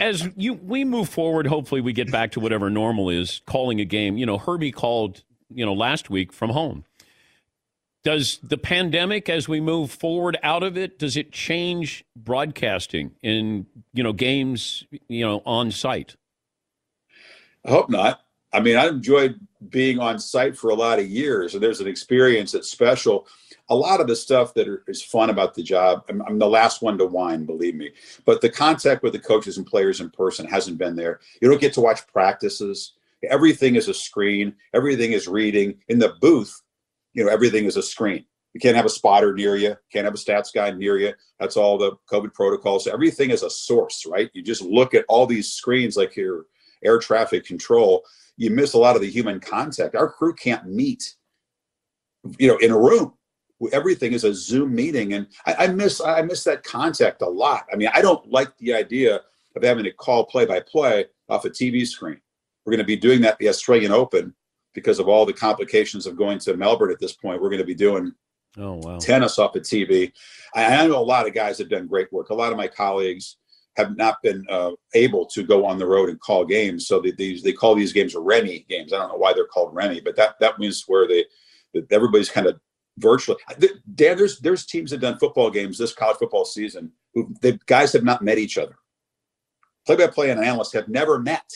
[0.00, 3.42] As you we move forward, hopefully we get back to whatever normal is.
[3.46, 6.84] Calling a game, you know, Herbie called, you know, last week from home.
[8.04, 13.66] Does the pandemic, as we move forward out of it, does it change broadcasting in
[13.94, 16.16] you know games, you know, on site?
[17.64, 18.20] I hope not.
[18.52, 19.40] I mean, I enjoyed
[19.70, 23.26] being on site for a lot of years, and there's an experience that's special.
[23.70, 26.82] A lot of the stuff that is fun about the job, I'm, I'm the last
[26.82, 27.92] one to whine, believe me.
[28.26, 31.20] But the contact with the coaches and players in person hasn't been there.
[31.40, 32.92] You don't get to watch practices.
[33.30, 34.54] Everything is a screen.
[34.74, 35.78] Everything is reading.
[35.88, 36.60] In the booth,
[37.12, 38.24] you know, everything is a screen.
[38.54, 39.76] You can't have a spotter near you.
[39.92, 41.14] Can't have a stats guy near you.
[41.40, 42.86] That's all the COVID protocols.
[42.86, 44.30] Everything is a source, right?
[44.34, 46.46] You just look at all these screens like your
[46.84, 48.04] air traffic control.
[48.36, 49.94] You miss a lot of the human contact.
[49.94, 51.14] Our crew can't meet,
[52.38, 53.14] you know, in a room.
[53.72, 57.64] Everything is a Zoom meeting, and I, I miss I miss that contact a lot.
[57.72, 59.20] I mean, I don't like the idea
[59.54, 62.20] of having to call play by play off a TV screen.
[62.64, 64.34] We're going to be doing that at the Australian Open
[64.74, 67.40] because of all the complications of going to Melbourne at this point.
[67.40, 68.12] We're going to be doing
[68.58, 68.98] Oh wow.
[68.98, 70.12] tennis off of TV.
[70.54, 72.30] I, I know a lot of guys have done great work.
[72.30, 73.36] A lot of my colleagues
[73.76, 77.12] have not been uh, able to go on the road and call games, so they,
[77.12, 78.92] these they call these games REMI games.
[78.92, 81.24] I don't know why they're called REMI, but that that means where they
[81.90, 82.60] everybody's kind of
[82.98, 83.38] virtually.
[83.94, 87.92] Dan, there's there's teams that done football games this college football season who the guys
[87.92, 88.76] have not met each other.
[89.86, 91.50] Play-by-play and analysts have never met.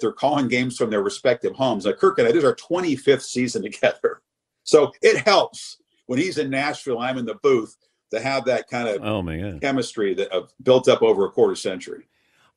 [0.00, 1.86] They're calling games from their respective homes.
[1.86, 4.22] Now, Kirk and I, this is our 25th season together.
[4.64, 7.76] So it helps when he's in Nashville, I'm in the booth
[8.10, 9.60] to have that kind of Oh my god.
[9.60, 12.06] chemistry that uh, built up over a quarter century.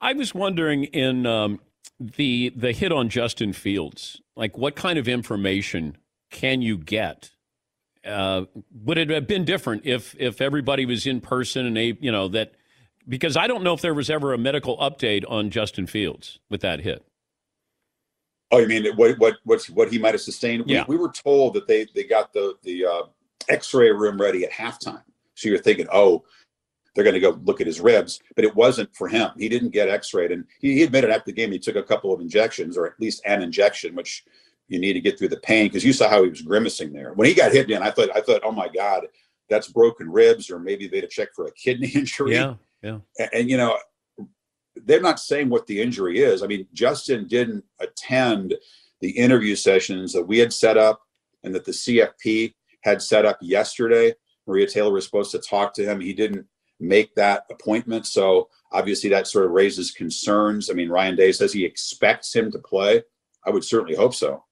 [0.01, 1.61] I was wondering in um,
[1.99, 5.97] the the hit on Justin Fields, like what kind of information
[6.29, 7.31] can you get?
[8.05, 8.43] Uh,
[8.83, 12.27] would it have been different if if everybody was in person and they, you know,
[12.27, 12.51] that
[13.07, 16.61] because I don't know if there was ever a medical update on Justin Fields with
[16.61, 17.05] that hit.
[18.51, 20.65] Oh, you mean what what what's what he might have sustained?
[20.67, 20.85] Yeah.
[20.87, 23.01] We, we were told that they they got the the uh,
[23.49, 25.03] X-ray room ready at halftime.
[25.33, 26.23] So you're thinking, oh,
[26.93, 29.29] they're going to go look at his ribs, but it wasn't for him.
[29.37, 32.13] He didn't get X-rayed, and he, he admitted after the game he took a couple
[32.13, 34.23] of injections, or at least an injection, which
[34.67, 37.13] you need to get through the pain because you saw how he was grimacing there
[37.13, 37.69] when he got hit.
[37.69, 39.07] In, I thought I thought, oh my god,
[39.49, 42.33] that's broken ribs, or maybe they'd have checked for a kidney injury.
[42.33, 42.99] Yeah, yeah.
[43.19, 43.77] and, and, you know
[44.84, 46.43] they're not saying what the injury is.
[46.43, 48.55] I mean justin didn't attend
[49.01, 51.01] the interview sessions that we had set up
[51.43, 54.13] and that the cfp had set up yesterday.
[54.47, 55.99] Maria taylor was supposed to talk to him.
[55.99, 56.45] He didn't
[56.80, 58.05] make that appointment.
[58.05, 60.69] So obviously that sort of raises concerns.
[60.69, 63.03] I mean ryan day says he expects him to play.
[63.45, 64.43] I would certainly hope so.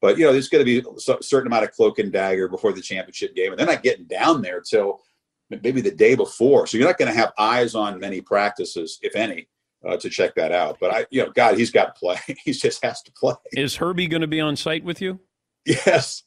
[0.00, 2.72] But you know there's going to be a certain amount of cloak and dagger before
[2.72, 5.00] the championship game and they're not getting down there till
[5.50, 6.66] maybe the day before.
[6.66, 9.48] So you're not going to have eyes on many practices if any
[9.86, 10.78] uh, to check that out.
[10.80, 12.16] But I, you know, God, he's got to play.
[12.44, 13.34] he just has to play.
[13.52, 15.20] Is Herbie going to be on site with you?
[15.64, 16.24] Yes,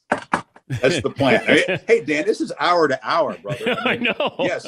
[0.68, 1.42] that's the plan.
[1.46, 3.76] I mean, hey, Dan, this is hour to hour, brother.
[3.84, 4.34] I know.
[4.38, 4.66] Yes,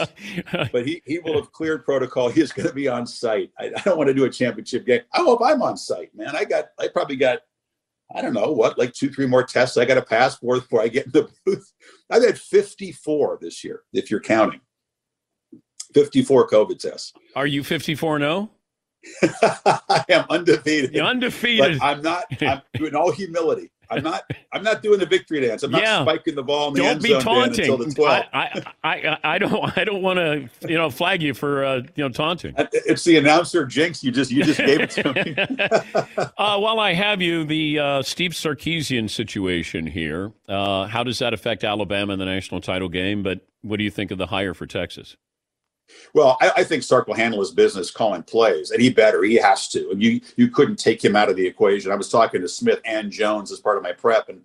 [0.52, 2.28] but he he will have cleared protocol.
[2.28, 3.50] He is going to be on site.
[3.58, 5.00] I, I don't want to do a championship game.
[5.12, 6.36] I hope I'm on site, man.
[6.36, 7.40] I got, I probably got.
[8.14, 10.80] I don't know what, like two, three more tests I got to pass for before
[10.80, 11.70] I get in the booth.
[12.10, 14.62] I've had 54 this year, if you're counting.
[15.92, 17.12] 54 COVID tests.
[17.36, 18.50] Are you 54 and 0?
[19.22, 20.92] I am undefeated.
[20.94, 21.78] You're undefeated.
[21.78, 22.24] But I'm not.
[22.40, 23.70] I'm in all humility.
[23.90, 24.30] I'm not.
[24.52, 25.62] I'm not doing the victory dance.
[25.62, 26.02] I'm not Yeah.
[26.02, 27.60] spiking the ball in the Don't end be zone taunting.
[27.60, 28.24] until the 12.
[28.34, 29.78] I, I, I, I don't.
[29.78, 32.54] I don't want to, you know, flag you for, uh, you know, taunting.
[32.72, 34.04] It's the announcer jinx.
[34.04, 36.28] You just you just gave it to me.
[36.36, 40.32] Uh, while I have you, the uh, Steve Sarkisian situation here.
[40.48, 43.22] Uh, how does that affect Alabama in the national title game?
[43.22, 45.16] But what do you think of the hire for Texas?
[46.14, 49.22] Well, I, I think Sark will handle his business calling plays, and he better.
[49.22, 49.90] He has to.
[49.90, 51.92] And you you couldn't take him out of the equation.
[51.92, 54.38] I was talking to Smith and Jones as part of my prep, and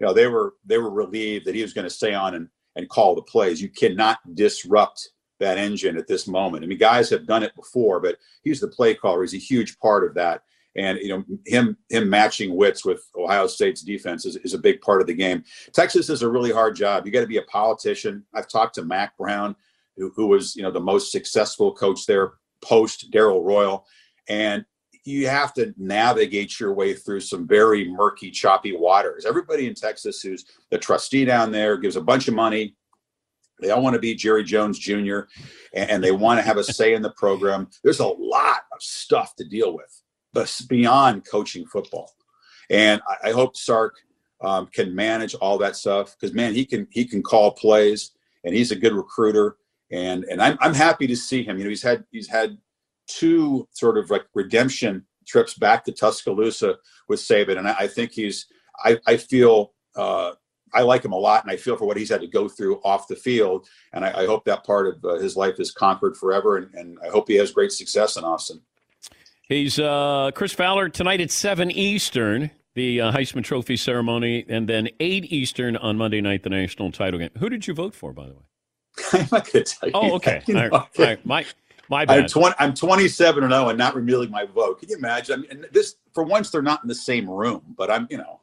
[0.00, 2.48] you know they were they were relieved that he was going to stay on and
[2.76, 3.60] and call the plays.
[3.60, 6.64] You cannot disrupt that engine at this moment.
[6.64, 9.22] I mean, guys have done it before, but he's the play caller.
[9.22, 10.42] He's a huge part of that.
[10.76, 14.82] And you know him him matching wits with Ohio State's defense is, is a big
[14.82, 15.42] part of the game.
[15.72, 17.06] Texas is a really hard job.
[17.06, 18.24] You got to be a politician.
[18.34, 19.56] I've talked to Mack Brown,
[19.96, 23.86] who, who was you know the most successful coach there post Darrell Royal,
[24.28, 24.64] and
[25.04, 29.24] you have to navigate your way through some very murky, choppy waters.
[29.24, 32.74] Everybody in Texas who's the trustee down there gives a bunch of money.
[33.60, 35.20] They all want to be Jerry Jones Jr.
[35.72, 37.68] and, they want to have a say in the program.
[37.82, 40.02] There's a lot of stuff to deal with,
[40.68, 42.12] beyond coaching football.
[42.68, 43.94] And I, I hope Sark
[44.42, 48.10] um, can manage all that stuff because man, he can he can call plays
[48.44, 49.56] and he's a good recruiter.
[49.90, 51.58] And and I'm I'm happy to see him.
[51.58, 52.58] You know, he's had he's had
[53.06, 56.76] two sort of like redemption trips back to Tuscaloosa
[57.08, 58.46] with Saban, and I, I think he's.
[58.84, 60.32] I, I feel uh,
[60.74, 62.80] I like him a lot, and I feel for what he's had to go through
[62.82, 66.16] off the field, and I, I hope that part of uh, his life is conquered
[66.16, 68.60] forever, and, and I hope he has great success in Austin.
[69.48, 74.88] He's uh, Chris Fowler tonight at seven Eastern, the uh, Heisman Trophy ceremony, and then
[75.00, 77.30] eight Eastern on Monday night, the national title game.
[77.38, 78.45] Who did you vote for, by the way?
[79.12, 79.92] I'm not going to tell you.
[79.94, 80.42] Oh, okay.
[80.46, 81.24] You know, right.
[81.24, 81.44] My
[81.88, 82.20] my bad.
[82.20, 82.56] I'm 20.
[82.58, 84.80] I'm 27 and 0 and not revealing my vote.
[84.80, 85.34] Can you imagine?
[85.34, 88.18] I mean, and this for once they're not in the same room, but I'm you
[88.18, 88.40] know.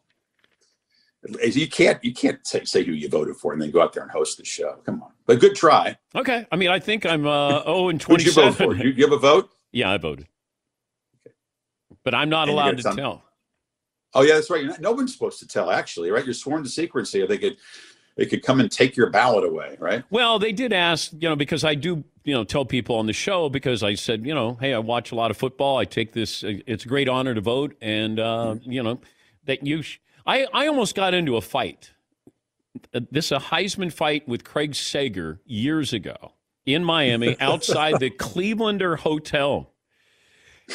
[1.41, 4.03] You can't you can't say, say who you voted for and then go out there
[4.03, 4.79] and host the show.
[4.85, 5.97] Come on, but good try.
[6.13, 6.45] Okay.
[6.51, 8.51] I mean, I think I'm uh, 0 and Who'd you 27.
[8.51, 8.83] vote for?
[8.83, 9.49] You, you have a vote?
[9.71, 10.27] Yeah, I voted.
[12.03, 13.23] But I'm not And allowed to tell.
[14.13, 14.65] Oh yeah, that's right.
[14.65, 15.71] Not, no one's supposed to tell.
[15.71, 16.25] Actually, right?
[16.25, 17.25] You're sworn to secrecy.
[17.25, 17.55] They could
[18.15, 20.03] they could come and take your ballot away, right?
[20.09, 23.13] Well, they did ask, you know, because I do, you know, tell people on the
[23.13, 25.77] show because I said, you know, hey, I watch a lot of football.
[25.77, 26.43] I take this.
[26.45, 29.01] It's a great honor to vote, and uh, you know,
[29.45, 29.81] that you.
[29.81, 31.91] Sh- I I almost got into a fight.
[32.93, 36.33] Uh, This a Heisman fight with Craig Sager years ago
[36.65, 39.71] in Miami outside the Clevelander Hotel.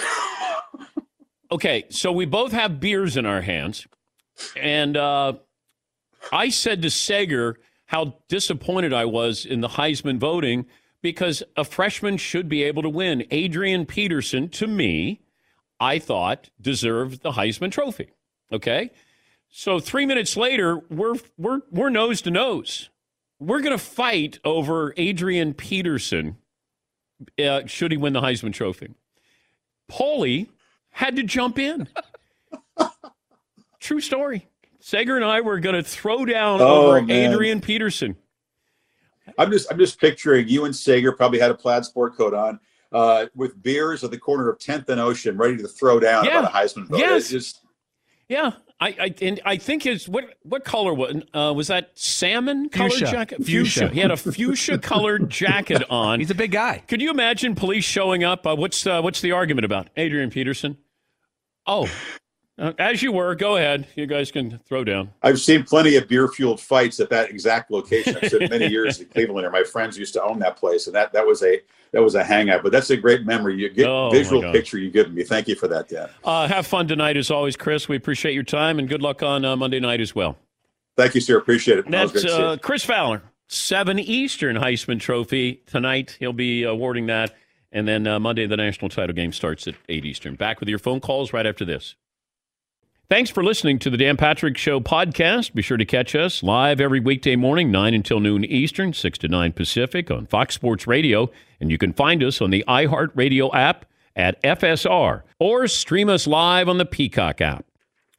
[1.51, 3.87] Okay, so we both have beers in our hands,
[4.55, 5.33] and uh,
[6.33, 10.67] I said to Sager how disappointed I was in the Heisman voting
[11.03, 13.25] because a freshman should be able to win.
[13.31, 15.21] Adrian Peterson, to me,
[15.81, 18.11] I thought deserved the Heisman Trophy.
[18.53, 18.91] Okay,
[19.49, 22.91] so three minutes later, we're we're we're nose to nose.
[23.41, 26.39] We're going to fight over Adrian Peterson.
[27.39, 28.95] Uh, should he win the Heisman Trophy?
[29.91, 30.49] Paulie
[30.91, 31.89] had to jump in.
[33.81, 34.49] True story.
[34.89, 37.33] Sager and I were going to throw down Oh, over man.
[37.33, 38.17] Adrian Peterson.
[39.37, 42.59] I'm just I'm just picturing you and Sager probably had a plaid sport coat on.
[42.91, 46.39] Uh, with beers at the corner of 10th and Ocean, ready to throw down Yeah.
[46.39, 46.99] about a Heisman vote.
[47.01, 47.29] Yes.
[47.29, 47.61] Just
[48.31, 52.71] Yeah, I, I and I think his what what color was uh, was that salmon
[52.71, 53.11] colored Fuchsia.
[53.11, 53.45] jacket?
[53.45, 53.89] Fuchsia.
[53.89, 56.19] He had a fuchsia colored jacket on.
[56.21, 56.83] He's a big guy.
[56.89, 58.47] Could you imagine police showing up?
[58.47, 59.91] Uh, what's uh, what's the argument about?
[59.99, 60.79] Adrian Peterson.
[61.67, 61.91] Oh,
[62.59, 63.35] uh, as you were.
[63.35, 63.87] Go ahead.
[63.95, 65.11] You guys can throw down.
[65.23, 68.17] I've seen plenty of beer fueled fights at that exact location.
[68.21, 70.95] I've spent many years in Cleveland, and my friends used to own that place, and
[70.97, 71.61] that that was a
[71.93, 72.63] that was a hangout.
[72.63, 73.57] But that's a great memory.
[73.57, 75.23] You get Oh, visual picture you give me.
[75.25, 76.09] Thank you for that, Dan.
[76.25, 77.89] Uh, have fun tonight, as always, Chris.
[77.89, 80.37] We appreciate your time and good luck on uh, Monday night as well.
[80.97, 81.39] Thank you, sir.
[81.39, 81.91] Appreciate it.
[81.91, 82.45] That's great to see you.
[82.45, 86.17] uh, Chris Fowler, seven Eastern Heisman Trophy tonight.
[86.19, 87.37] He'll be awarding that,
[87.71, 90.35] and then uh, Monday the national title game starts at eight Eastern.
[90.35, 91.95] Back with your phone calls right after this.
[93.11, 95.55] Thanks for listening to the Dan Patrick Show podcast.
[95.55, 99.29] Be sure to catch us live every weekday morning, 9 until noon Eastern, 6 to
[99.29, 101.31] 9 Pacific on Fox Sports Radio.
[101.59, 106.69] And you can find us on the iHeartRadio app at FSR or stream us live
[106.69, 107.65] on the Peacock app.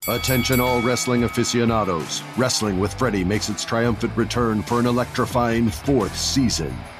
[0.08, 2.24] Attention, all wrestling aficionados.
[2.36, 6.76] Wrestling with Freddie makes its triumphant return for an electrifying fourth season.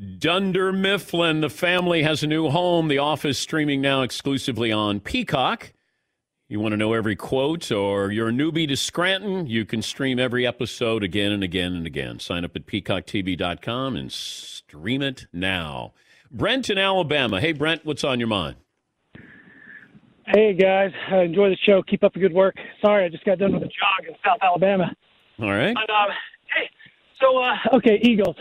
[0.00, 2.88] Dunder Mifflin, the family has a new home.
[2.88, 5.74] The office streaming now exclusively on Peacock.
[6.48, 10.18] You want to know every quote, or you're a newbie to Scranton, you can stream
[10.18, 12.18] every episode again and again and again.
[12.18, 15.92] Sign up at peacocktv.com and stream it now.
[16.30, 17.38] Brent in Alabama.
[17.40, 18.56] Hey, Brent, what's on your mind?
[20.26, 21.82] Hey guys, I enjoy the show.
[21.82, 22.54] Keep up the good work.
[22.84, 24.94] Sorry, I just got done with a jog in South Alabama.
[25.40, 25.74] All right.
[25.74, 26.08] But, um,
[26.56, 26.70] hey,
[27.20, 28.36] so uh, okay, Eagles.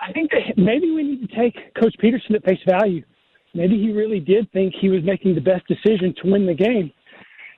[0.00, 3.02] I think that maybe we need to take Coach Pederson at face value.
[3.54, 6.92] Maybe he really did think he was making the best decision to win the game.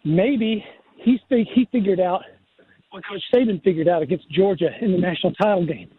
[0.04, 0.64] Maybe
[0.96, 2.22] he he figured out
[2.90, 5.90] what Coach Saban figured out against Georgia in the national title game,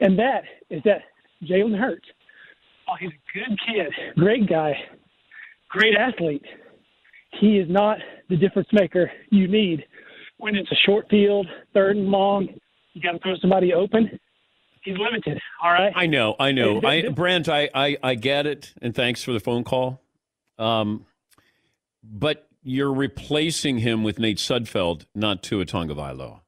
[0.00, 1.02] and that is that
[1.44, 2.06] Jalen Hurts.
[2.88, 4.74] Oh, he's a good kid, great guy,
[5.68, 6.44] great athlete.
[7.40, 9.84] He is not the difference maker you need
[10.38, 12.48] when it's a short field, third and long.
[12.94, 14.18] You got to throw somebody open.
[14.86, 15.38] He's limited.
[15.62, 15.92] All right.
[15.94, 16.80] I know, I know.
[16.84, 20.00] I, Brent, I, I, I get it, and thanks for the phone call.
[20.58, 21.04] Um,
[22.04, 26.40] but you're replacing him with Nate Sudfeld, not Tua Tagovailoa.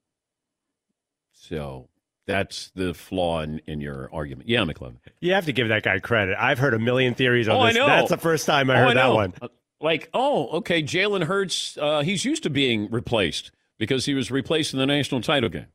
[1.33, 1.89] So
[2.27, 4.49] that's the flaw in, in your argument.
[4.49, 4.97] Yeah, McLovin.
[5.21, 6.37] You have to give that guy credit.
[6.39, 7.77] I've heard a million theories on Oh, I this.
[7.77, 7.87] know.
[7.87, 9.35] That's the first time I Oh, heard I that one.
[9.81, 14.73] Like, oh, okay, Jalen Hurts, uh, he's used to being replaced because he was replaced
[14.73, 15.67] in the national title game.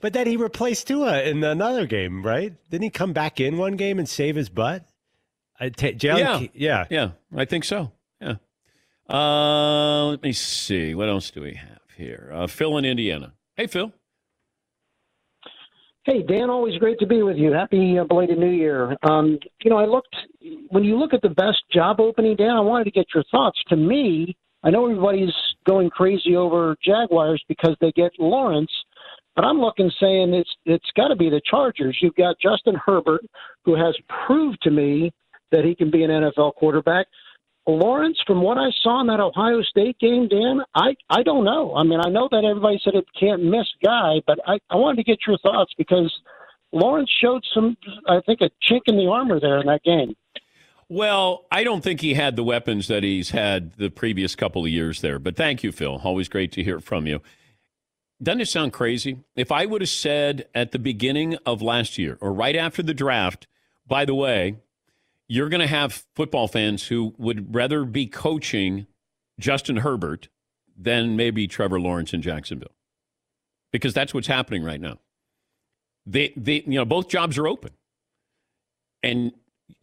[0.00, 2.54] But then he replaced Tua in another game, right?
[2.70, 4.84] Didn't he come back in one game and save his butt?
[5.58, 7.10] I ta- Jalen yeah, Ke- yeah, yeah.
[7.34, 7.92] I think so.
[8.20, 8.34] Yeah.
[9.08, 10.94] Uh, let me see.
[10.94, 12.30] What else do we have here?
[12.32, 13.32] Uh, Phil in Indiana.
[13.54, 13.92] Hey, Phil.
[16.04, 17.52] Hey, Dan, always great to be with you.
[17.52, 18.96] Happy uh, belated New Year.
[19.02, 20.14] Um, you know, I looked,
[20.68, 23.58] when you look at the best job opening, Dan, I wanted to get your thoughts.
[23.68, 25.34] To me, I know everybody's
[25.66, 28.70] going crazy over Jaguars because they get Lawrence,
[29.36, 31.96] but I'm looking saying it's it's got to be the Chargers.
[32.00, 33.24] You've got Justin Herbert,
[33.64, 33.94] who has
[34.26, 35.12] proved to me
[35.52, 37.06] that he can be an NFL quarterback.
[37.68, 41.74] Lawrence, from what I saw in that Ohio State game, Dan, I I don't know.
[41.74, 44.96] I mean, I know that everybody said it can't miss guy, but I I wanted
[44.96, 46.12] to get your thoughts because
[46.72, 47.76] Lawrence showed some,
[48.08, 50.14] I think, a chink in the armor there in that game.
[50.88, 54.70] Well, I don't think he had the weapons that he's had the previous couple of
[54.70, 55.18] years there.
[55.18, 56.00] But thank you, Phil.
[56.04, 57.20] Always great to hear from you.
[58.22, 59.18] Doesn't it sound crazy?
[59.34, 62.94] If I would have said at the beginning of last year or right after the
[62.94, 63.46] draft,
[63.86, 64.56] by the way,
[65.28, 68.86] you're going to have football fans who would rather be coaching
[69.38, 70.28] Justin Herbert
[70.78, 72.74] than maybe Trevor Lawrence in Jacksonville,
[73.72, 74.98] because that's what's happening right now.
[76.06, 77.72] They, they, you know, both jobs are open,
[79.02, 79.32] and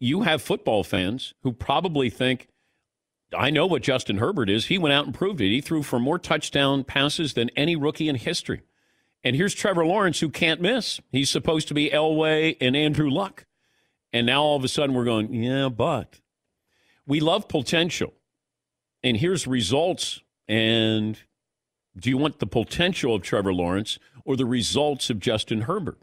[0.00, 2.48] you have football fans who probably think,
[3.36, 4.66] I know what Justin Herbert is.
[4.66, 5.50] He went out and proved it.
[5.50, 8.62] He threw for more touchdown passes than any rookie in history.
[9.22, 11.00] And here's Trevor Lawrence, who can't miss.
[11.10, 13.46] He's supposed to be Elway and Andrew Luck.
[14.12, 16.20] And now all of a sudden we're going, yeah, but
[17.06, 18.12] we love potential.
[19.02, 20.20] And here's results.
[20.46, 21.18] And
[21.96, 25.98] do you want the potential of Trevor Lawrence or the results of Justin Herbert?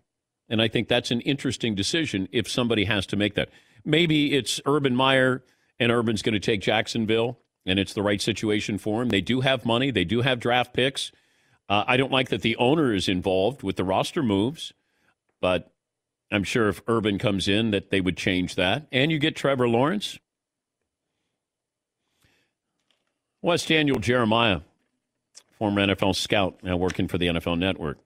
[0.49, 3.49] And I think that's an interesting decision if somebody has to make that.
[3.85, 5.43] Maybe it's Urban Meyer
[5.81, 9.09] and Urban's going to take Jacksonville and it's the right situation for him.
[9.09, 11.11] They do have money, they do have draft picks.
[11.67, 14.73] Uh, I don't like that the owner is involved with the roster moves,
[15.41, 15.73] but
[16.31, 18.87] I'm sure if Urban comes in that they would change that.
[18.91, 20.19] And you get Trevor Lawrence.
[23.41, 24.61] West Daniel Jeremiah,
[25.57, 27.97] former NFL scout, now working for the NFL Network.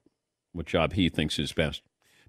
[0.54, 1.82] What job he thinks is best.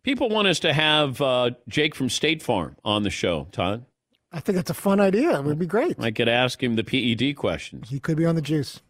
[0.03, 3.85] People want us to have uh, Jake from State Farm on the show, Todd.
[4.33, 5.39] I think that's a fun idea.
[5.39, 5.97] It would be great.
[5.99, 7.91] I could ask him the PED questions.
[7.91, 8.81] He could be on the juice.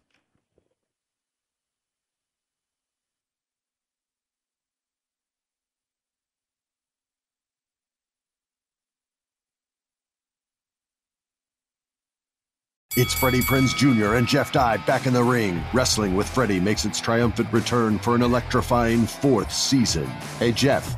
[12.99, 14.15] It's Freddie Prinze Jr.
[14.15, 15.61] and Jeff Dye back in the ring.
[15.71, 20.07] Wrestling with Freddie makes its triumphant return for an electrifying fourth season.
[20.39, 20.97] Hey, Jeff,